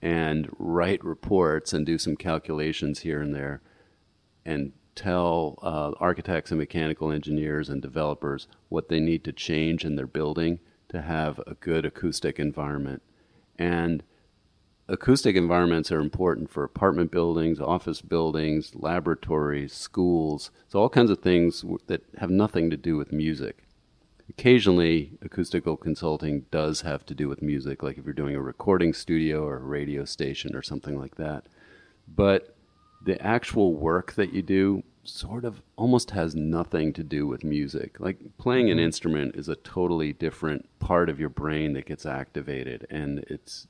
[0.00, 3.62] and write reports and do some calculations here and there
[4.44, 9.96] and tell uh, architects and mechanical engineers and developers what they need to change in
[9.96, 10.58] their building
[10.88, 13.02] to have a good acoustic environment.
[13.58, 14.02] And
[14.88, 20.50] acoustic environments are important for apartment buildings, office buildings, laboratories, schools.
[20.68, 23.64] So, all kinds of things that have nothing to do with music.
[24.28, 28.94] Occasionally, acoustical consulting does have to do with music, like if you're doing a recording
[28.94, 31.44] studio or a radio station or something like that.
[32.08, 32.56] But
[33.04, 38.00] the actual work that you do sort of almost has nothing to do with music.
[38.00, 38.86] Like playing an mm-hmm.
[38.86, 43.66] instrument is a totally different part of your brain that gets activated, and it's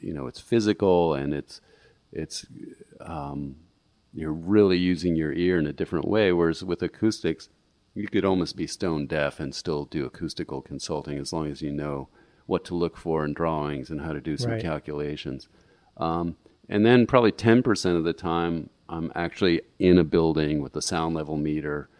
[0.00, 1.60] you know it's physical and it's
[2.12, 2.46] it's
[3.00, 3.56] um,
[4.14, 6.32] you're really using your ear in a different way.
[6.32, 7.48] Whereas with acoustics,
[7.94, 11.72] you could almost be stone deaf and still do acoustical consulting as long as you
[11.72, 12.08] know
[12.46, 14.62] what to look for in drawings and how to do some Right.
[14.62, 15.48] calculations.
[15.98, 16.36] Um,
[16.68, 21.14] and then probably 10% of the time, I'm actually in a building with a sound
[21.14, 21.90] level meter.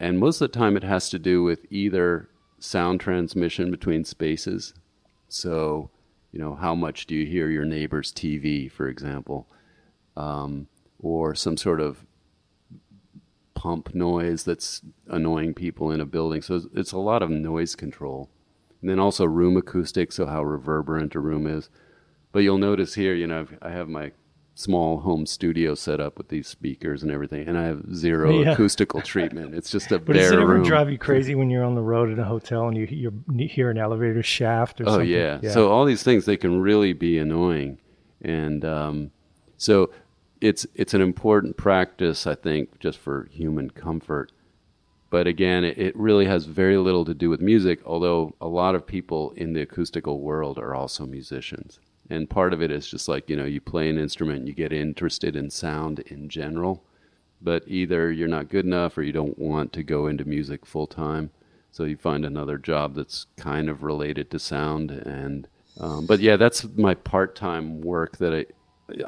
[0.00, 2.28] And most of the time, it has to do with either
[2.58, 4.74] sound transmission between spaces.
[5.28, 5.90] So,
[6.32, 9.48] you know, how much do you hear your neighbor's TV, for example,
[10.16, 12.04] um, or some sort of
[13.54, 16.40] pump noise that's annoying people in a building.
[16.40, 18.30] So it's, a lot of noise control.
[18.80, 21.68] And then also room acoustics, so how reverberant a room is.
[22.32, 24.12] But you'll notice here, you know, I've, I have my
[24.60, 28.52] small home studio set up with these speakers and everything, and I have zero Yeah.
[28.52, 29.54] acoustical treatment.
[29.54, 30.64] It's just a But does bare it ever room.
[30.64, 33.70] drive you crazy when you're on the road in a hotel and you, you hear
[33.70, 35.00] an elevator shaft or something.
[35.14, 35.44] Oh something?
[35.48, 35.52] yeah.
[35.54, 37.78] So all these things they can really be annoying,
[38.22, 39.10] and um,
[39.56, 39.90] so
[40.40, 44.32] it's it's an important practice, I think, just for human comfort.
[45.10, 47.80] But again, it, it really has very little to do with music.
[47.84, 51.80] Although a lot of people in the acoustical world are also musicians,
[52.10, 54.72] and part of it is just like you know you play an instrument, you get
[54.72, 56.84] interested in sound in general,
[57.40, 60.86] but either you're not good enough or you don't want to go into music full
[60.86, 61.30] time
[61.72, 65.46] so you find another job that's kind of related to sound and
[65.78, 68.44] um, but yeah that's my part-time work that i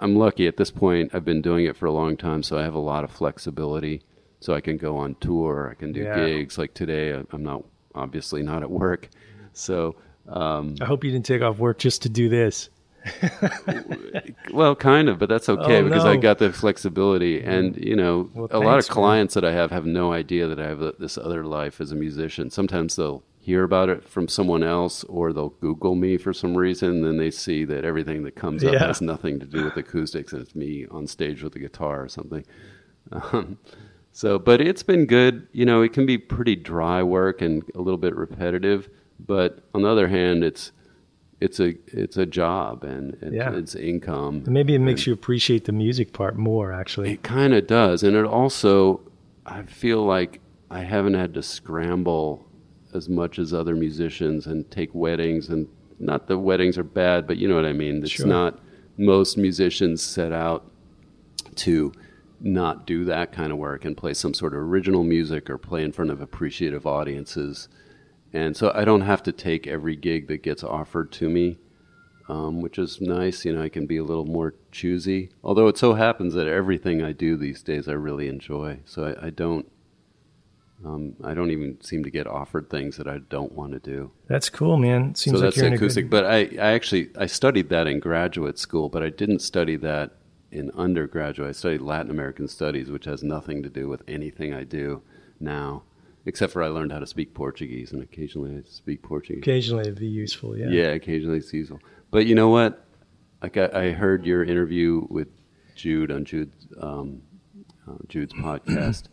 [0.01, 2.63] i'm lucky at this point i've been doing it for a long time so i
[2.63, 4.01] have a lot of flexibility
[4.41, 6.15] so i can go on tour i can do Yeah.
[6.15, 7.65] gigs like today i'm not
[7.95, 9.09] obviously not at work
[9.53, 9.97] so
[10.29, 12.71] um, I hope you didn't take off work just to do this.
[14.53, 18.31] Well, kind of, but that's okay Oh, because I got the flexibility, and you know,
[18.35, 21.17] Well, a lot of clients that I have have no idea that I have this
[21.17, 22.51] other life as a musician.
[22.51, 26.91] Sometimes they'll hear about it from someone else, or they'll Google me for some reason,
[26.91, 28.87] and then they see that everything that comes up Yeah.
[28.87, 32.09] has nothing to do with acoustics, and it's me on stage with a guitar or
[32.09, 32.45] something.
[33.11, 33.59] Um,
[34.13, 35.49] so, but it's been good.
[35.53, 38.89] You know, it can be pretty dry work and a little bit repetitive,
[39.19, 40.71] but on the other hand, it's
[41.43, 43.55] it's a it's a job and it's, Yeah.
[43.55, 44.45] it's income.
[44.47, 47.11] Maybe it makes you appreciate the music part more, actually.
[47.13, 49.01] It kind of does, and it also
[49.45, 50.41] I feel like
[50.71, 52.47] I haven't had to scramble
[52.95, 55.67] as much as other musicians and take weddings and
[55.99, 58.03] not that weddings are bad, but you know what I mean.
[58.03, 58.27] It's Sure.
[58.27, 58.59] not
[58.99, 60.65] most musicians set out
[61.57, 61.93] to
[62.41, 65.83] not do that kind of work and play some sort of original music or play
[65.85, 67.69] in front of appreciative audiences.
[68.33, 71.59] And so I don't have to take every gig that gets offered to me,
[72.29, 73.45] um, which is nice.
[73.45, 75.31] You know, I can be a little more choosy.
[75.45, 78.81] Although it so happens that everything I do these days I really enjoy.
[78.85, 79.71] So I, I don't.
[80.85, 84.11] Um, I don't even seem to get offered things that I don't want to do.
[84.27, 85.15] That's cool, man.
[85.15, 86.07] Seems so like that's you're in a acoustic.
[86.07, 86.11] good.
[86.11, 90.17] But I, I actually I studied that in graduate school, but I didn't study that
[90.51, 91.49] in undergraduate.
[91.49, 95.03] I studied Latin American studies, which has nothing to do with anything I do
[95.39, 95.83] now,
[96.27, 99.43] except for I learned how to speak Portuguese, and occasionally I speak Portuguese.
[99.43, 100.57] Occasionally, it'd be useful.
[100.57, 100.69] Yeah.
[100.69, 101.81] Yeah, occasionally it's useful.
[102.11, 102.85] But you know what?
[103.43, 105.29] Like I, I heard your interview with
[105.75, 107.23] Jude on Jude's um,
[107.89, 109.05] uh, Jude's podcast.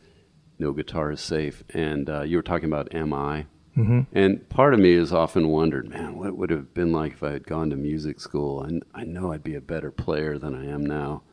[0.61, 3.45] No guitar is safe, and uh, you were talking about MI.
[3.77, 4.01] Mm-hmm.
[4.11, 7.31] And part of me has often wondered, man, what would have been like if I
[7.31, 8.61] had gone to music school?
[8.63, 11.23] And I know I'd be a better player than I am now.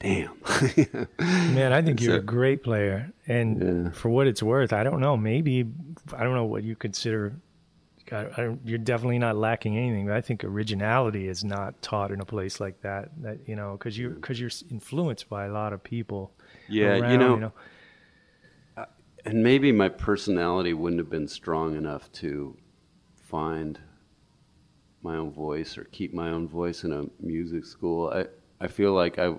[0.00, 0.32] Damn.
[1.18, 3.90] Man, I think you're a great player, and Yeah.
[3.92, 5.16] for what it's worth, I don't know.
[5.16, 5.66] Maybe
[6.14, 7.34] I don't know what you consider.
[8.08, 10.06] Don't, you're definitely not lacking anything.
[10.06, 13.10] But I think originality is not taught in a place like that.
[13.22, 14.70] That you know, because you because you're mm.
[14.70, 16.32] influenced by a lot of people.
[16.68, 17.52] yeah, around, you know,
[19.26, 22.56] and maybe my personality wouldn't have been strong enough to
[23.16, 23.80] find
[25.02, 28.10] my own voice or keep my own voice in a music school.
[28.10, 28.26] I
[28.60, 29.34] I feel like I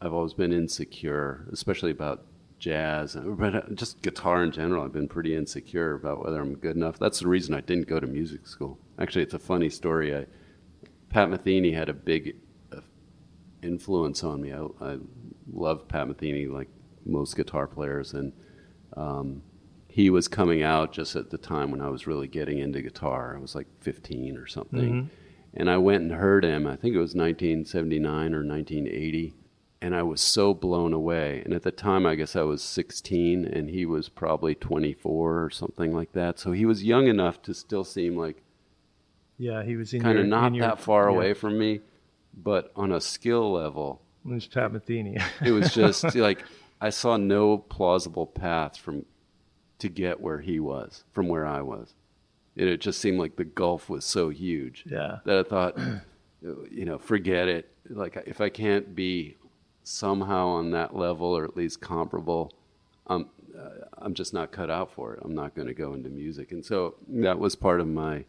[0.00, 2.24] I've always been insecure, especially about
[2.58, 4.84] jazz, but uh, just guitar in general.
[4.84, 6.98] I've been pretty insecure about whether I'm good enough.
[6.98, 8.78] That's the reason I didn't go to music school.
[8.98, 10.16] Actually, it's a funny story.
[10.16, 10.26] I,
[11.08, 12.36] Pat Metheny had a big
[12.72, 12.80] uh,
[13.62, 14.52] influence on me.
[14.52, 14.98] I, I
[15.52, 16.68] love Pat Metheny like
[17.04, 18.32] most guitar players, and
[18.96, 19.42] um,
[19.88, 23.36] he was coming out just at the time when I was really getting into guitar.
[23.36, 25.10] I was like 15 or something.
[25.54, 26.66] And I went and heard him.
[26.66, 29.34] I think it was 1979 or 1980.
[29.80, 31.40] And I was so blown away.
[31.44, 35.50] And at the time, I guess I was 16, and he was probably 24 or
[35.50, 36.38] something like that.
[36.40, 38.42] So he was young enough to still seem like
[39.40, 41.80] yeah, he was kind of not your- that far yeah, away from me.
[42.34, 45.22] But on a skill level, It was Pat Metheny.
[45.44, 46.42] it was just like
[46.80, 49.04] I saw no plausible path from
[49.78, 51.94] to get where he was from where I was.
[52.56, 55.78] It, it just seemed like the gulf was so huge yeah, that I thought,
[56.42, 57.70] you know, forget it.
[57.88, 59.36] Like if I can't be
[59.88, 62.52] somehow on that level or at least comparable,
[63.06, 65.20] I'm uh, I'm just not cut out for it.
[65.24, 68.24] I'm not going to go into music, and so that was part of my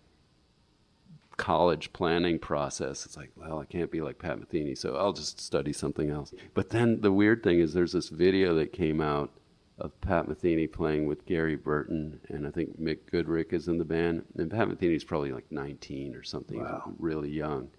[1.38, 3.06] college planning process.
[3.06, 6.34] It's like, well, I can't be like Pat Metheny, so I'll just study something else.
[6.53, 9.31] But then the weird thing is, there's this video that came out
[9.77, 13.86] of Pat Metheny playing with Gary Burton, and I think Mick Goodrick is in the
[13.86, 14.23] band.
[14.38, 16.94] And Pat Metheny's probably like 19 or something, Wow.
[16.98, 17.69] really young,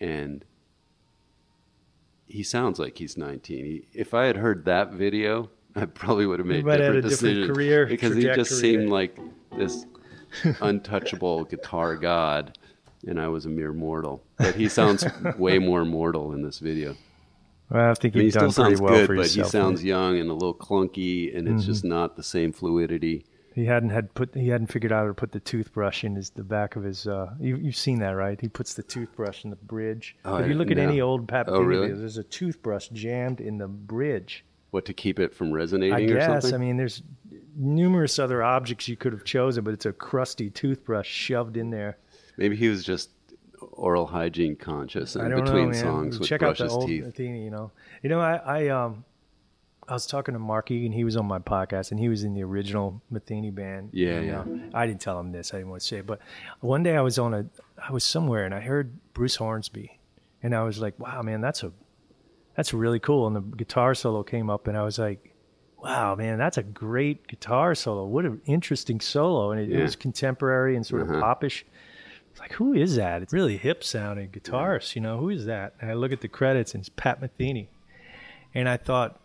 [0.00, 0.44] and
[2.30, 3.64] he sounds like he's 19.
[3.64, 7.08] He, if I had heard that video, I probably would have made different had a
[7.08, 9.18] different career because he just seemed like
[9.56, 9.84] this
[10.60, 12.56] untouchable guitar god,
[13.06, 14.22] and I was a mere mortal.
[14.38, 15.04] But he sounds
[15.38, 16.96] way more mortal in this video.
[17.70, 19.46] Well, I think I mean, he still sounds well good, but yourself.
[19.46, 21.72] he sounds young and a little clunky, and it's Mm-hmm.
[21.72, 23.24] just not the same fluidity.
[23.54, 26.30] He hadn't had put he hadn't figured out how to put the toothbrush in his
[26.30, 27.06] the back of his.
[27.06, 28.40] Uh, you, you've seen that, right?
[28.40, 30.16] He puts the toothbrush in the bridge.
[30.24, 31.92] Oh, if you look at didn't any old Pat Oh, really?
[31.92, 34.44] there's a toothbrush jammed in the bridge.
[34.70, 36.52] What to keep it from resonating I or guess.
[36.52, 37.02] I mean, there's
[37.56, 41.98] numerous other objects you could have chosen, but it's a crusty toothbrush shoved in there.
[42.36, 43.10] Maybe he was just
[43.72, 47.06] oral hygiene conscious and between know, songs would Check brush out the his old teeth.
[47.06, 47.72] Athena, you know.
[48.02, 49.04] You know, I, I um
[49.90, 52.34] I was talking to Mark Egan, he was on my podcast and he was in
[52.34, 53.90] the original Metheny band.
[53.92, 54.40] Yeah, And, yeah.
[54.40, 56.20] uh, I didn't tell him this, I didn't want to say it, but
[56.60, 57.46] one day I was on a
[57.86, 59.98] I was somewhere and I heard Bruce Hornsby
[60.42, 61.72] and I was like, Wow, man, that's a
[62.56, 63.26] that's really cool.
[63.26, 65.34] And the guitar solo came up and I was like,
[65.82, 68.04] Wow, man, that's a great guitar solo.
[68.04, 69.50] What an interesting solo.
[69.52, 71.20] And it, it was contemporary and sort of Uh-huh.
[71.20, 71.64] popish.
[72.30, 73.22] It's like, who is that?
[73.22, 75.74] It's really hip sounding guitarist, you know, who is that?
[75.80, 77.66] And I look at the credits and it's Pat Metheny.
[78.54, 79.19] And I thought,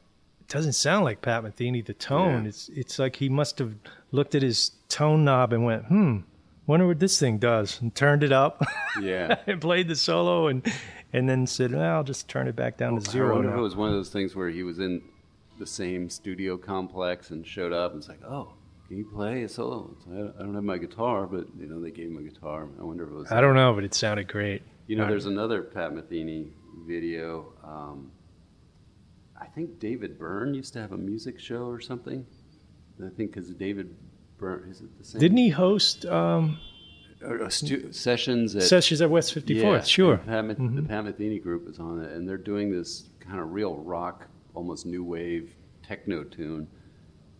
[0.47, 2.43] doesn't sound like Pat Metheny, the tone.
[2.43, 2.49] Yeah.
[2.49, 3.73] It's it's like he must have
[4.11, 6.19] looked at his tone knob and went, hmm,
[6.67, 8.61] wonder what this thing does, and turned it up
[9.01, 9.38] Yeah.
[9.47, 10.65] and played the solo and
[11.13, 13.57] and then said, well, I'll just turn it back down to I zero wonder if
[13.57, 15.01] it was one of those things where he was in
[15.57, 18.53] the same studio complex and showed up and it's like, oh,
[18.88, 19.95] can you play a solo?
[20.38, 22.67] I don't have my guitar, but you know they gave him a guitar.
[22.80, 23.31] I wonder if it was.
[23.31, 24.61] I don't know, but it sounded great.
[24.88, 26.49] You know, there's another Pat Metheny
[26.85, 27.53] video.
[27.63, 28.11] Um,
[29.40, 32.26] I think David Byrne used to have a music show or something.
[33.03, 33.95] I think because David
[34.38, 35.20] Byrne is it the same?
[35.20, 36.57] Didn't he host um,
[37.26, 39.48] uh, stu- sessions at sessions at West 54th?
[39.62, 40.14] Yeah, Sure.
[40.16, 43.40] and Pat, Meth- The Pat Metheny group is on it, and they're doing this kind
[43.40, 45.53] of real rock, almost new wave
[45.84, 46.68] techno tune,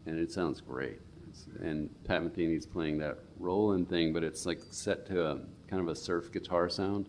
[0.06, 1.00] and it sounds great.
[1.30, 5.36] It's, and Pat Metheny's playing that Roland thing, but it's like set to a
[5.70, 7.08] kind of a surf guitar sound.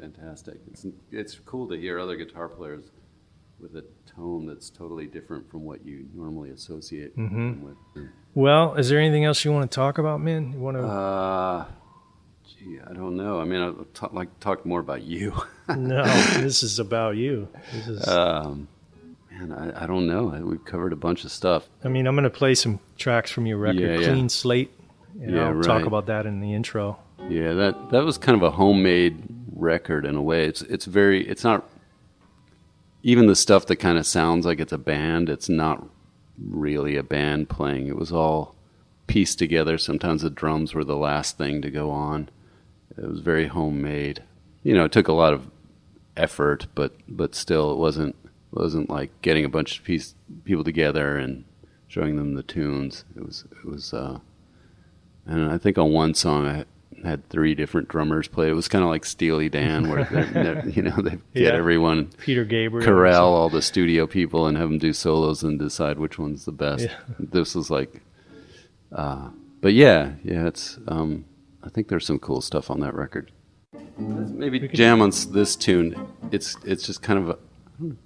[0.00, 0.58] Fantastic.
[0.72, 2.90] It's it's cool to hear other guitar players
[3.64, 3.84] with a
[4.14, 8.04] tone that's totally different from what you normally associate them with.
[8.34, 10.52] Well, is there anything else you want to talk about, man?
[10.52, 10.82] You want to?
[10.82, 11.64] Uh,
[12.46, 13.40] gee, I don't know.
[13.40, 15.32] I mean, I'd talk, like to talk more about you.
[15.68, 16.04] no,
[16.40, 17.48] this is about you.
[17.72, 18.06] This is.
[18.06, 18.68] Um,
[19.30, 20.24] man, I, I don't know.
[20.44, 21.66] We've covered a bunch of stuff.
[21.82, 24.08] I mean, I'm going to play some tracks from your record, Yeah, yeah.
[24.08, 24.72] Clean Slate.
[25.18, 26.98] And Yeah, I'll talk about that in the intro.
[27.30, 29.22] Yeah, that that was kind of a homemade
[29.54, 30.44] record in a way.
[30.44, 31.66] It's it's very it's not
[33.06, 35.28] even the stuff that kind of sounds like it's a band.
[35.28, 35.86] It's not
[36.38, 37.86] really a band playing.
[37.86, 38.56] It was all
[39.06, 39.76] pieced together.
[39.76, 42.30] Sometimes the drums were the last thing to go on.
[42.96, 44.22] It was very homemade.
[44.62, 45.50] You know, it took a lot of
[46.16, 48.16] effort, but but still, it wasn't
[48.50, 50.14] wasn't like getting a bunch of piece,
[50.44, 51.44] people together and
[51.86, 53.04] showing them the tunes.
[53.14, 53.92] It was it was.
[53.92, 54.20] Uh,
[55.26, 56.64] and I think on one song I
[57.04, 58.48] had three different drummers play.
[58.48, 61.48] It was kind of like Steely Dan, where they're, they're- you know they get Yeah.
[61.50, 62.84] everyone Peter Gabriel.
[62.84, 66.52] corral all the studio people and have them do solos and decide which one's the
[66.52, 66.84] best.
[66.84, 66.94] Yeah.
[67.18, 68.02] This was like,
[68.92, 70.78] uh, but yeah, yeah, it's.
[70.88, 71.24] Um,
[71.62, 73.32] I think there's some cool stuff on that record.
[73.96, 75.94] Maybe jam on this tune.
[76.30, 77.38] It's it's just kind of a.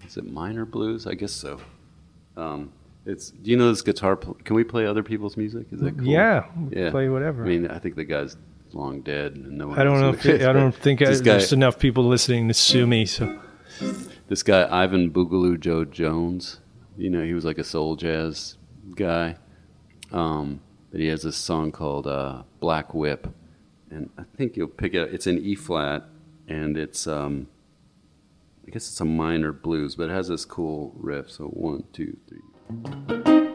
[0.07, 1.07] Is it minor blues?
[1.07, 1.61] I guess so.
[2.37, 2.73] Um,
[3.05, 3.31] it's.
[3.31, 4.17] Do you know this guitar?
[4.17, 5.67] Pl- can we play other people's music?
[5.73, 6.07] Is that cool?
[6.07, 6.91] Yeah, Yeah.
[6.91, 7.45] play whatever.
[7.45, 8.37] I mean, I think the guy's
[8.73, 9.79] long dead, and no one.
[9.79, 12.05] I don't know if who it is, I don't think I, guy, there's enough people
[12.05, 13.07] listening to sue me.
[13.07, 13.39] So
[14.29, 16.61] this guy Ivan Boogaloo Joe Jones.
[16.97, 18.57] You know, he was like a soul jazz
[18.97, 19.37] guy.
[20.11, 23.29] Um, but he has this song called uh, Black Whip,
[23.91, 25.01] and I think you'll pick it.
[25.01, 25.09] up.
[25.11, 26.05] It's in E flat,
[26.49, 27.49] and it's um,
[28.67, 31.31] I guess it's a minor blues, but it has this cool riff.
[31.31, 33.48] So one, two, three.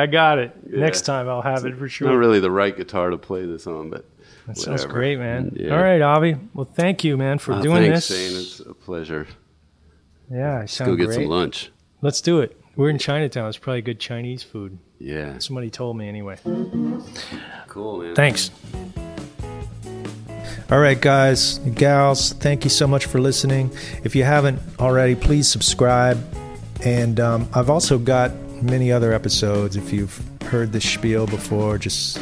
[0.00, 0.52] I got it.
[0.70, 0.80] Yeah.
[0.80, 2.08] Next time I'll have it for sure.
[2.08, 4.04] Not really the right guitar to play this on, but
[4.46, 5.52] that sounds great, man.
[5.54, 5.76] Yeah.
[5.76, 6.36] All right, Avi.
[6.54, 8.18] Well, thank you, man, for Oh, doing thanks, this.
[8.32, 8.40] Shane.
[8.40, 9.26] It's a pleasure.
[10.30, 11.14] yeah, I Let's go get great.
[11.16, 11.70] some lunch.
[12.02, 12.56] Let's do it.
[12.76, 13.48] We're in Chinatown.
[13.48, 14.78] It's probably good Chinese food.
[14.98, 16.36] Yeah, Somebody told me anyway.
[17.68, 18.14] cool, man.
[18.14, 18.50] Thanks.
[20.70, 23.72] All right, guys, and gals, thank you so much for listening.
[24.04, 26.18] If you haven't already, please subscribe.
[26.84, 28.30] And um, I've also got
[28.62, 29.76] many other episodes.
[29.76, 32.20] If you've heard this spiel before, just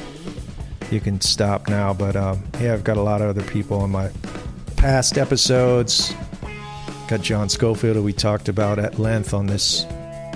[0.90, 1.92] you can stop now.
[1.92, 4.10] But um, yeah, I've got a lot of other people on my
[4.76, 6.14] past episodes.
[7.08, 9.86] Got John Scofield, who we talked about at length on this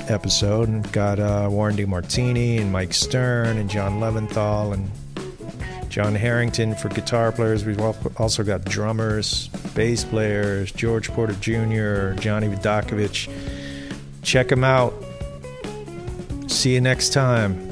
[0.09, 4.91] episode, and got uh, Warren DeMartini and Mike Stern and John Leventhal and
[5.93, 7.67] Jon Herington for guitar players.
[7.67, 7.81] We've
[8.19, 13.31] also got drummers, bass players, George Porter Jr., Johnny Vidacovich.
[14.23, 14.95] Check them out.
[16.63, 17.72] See you next time.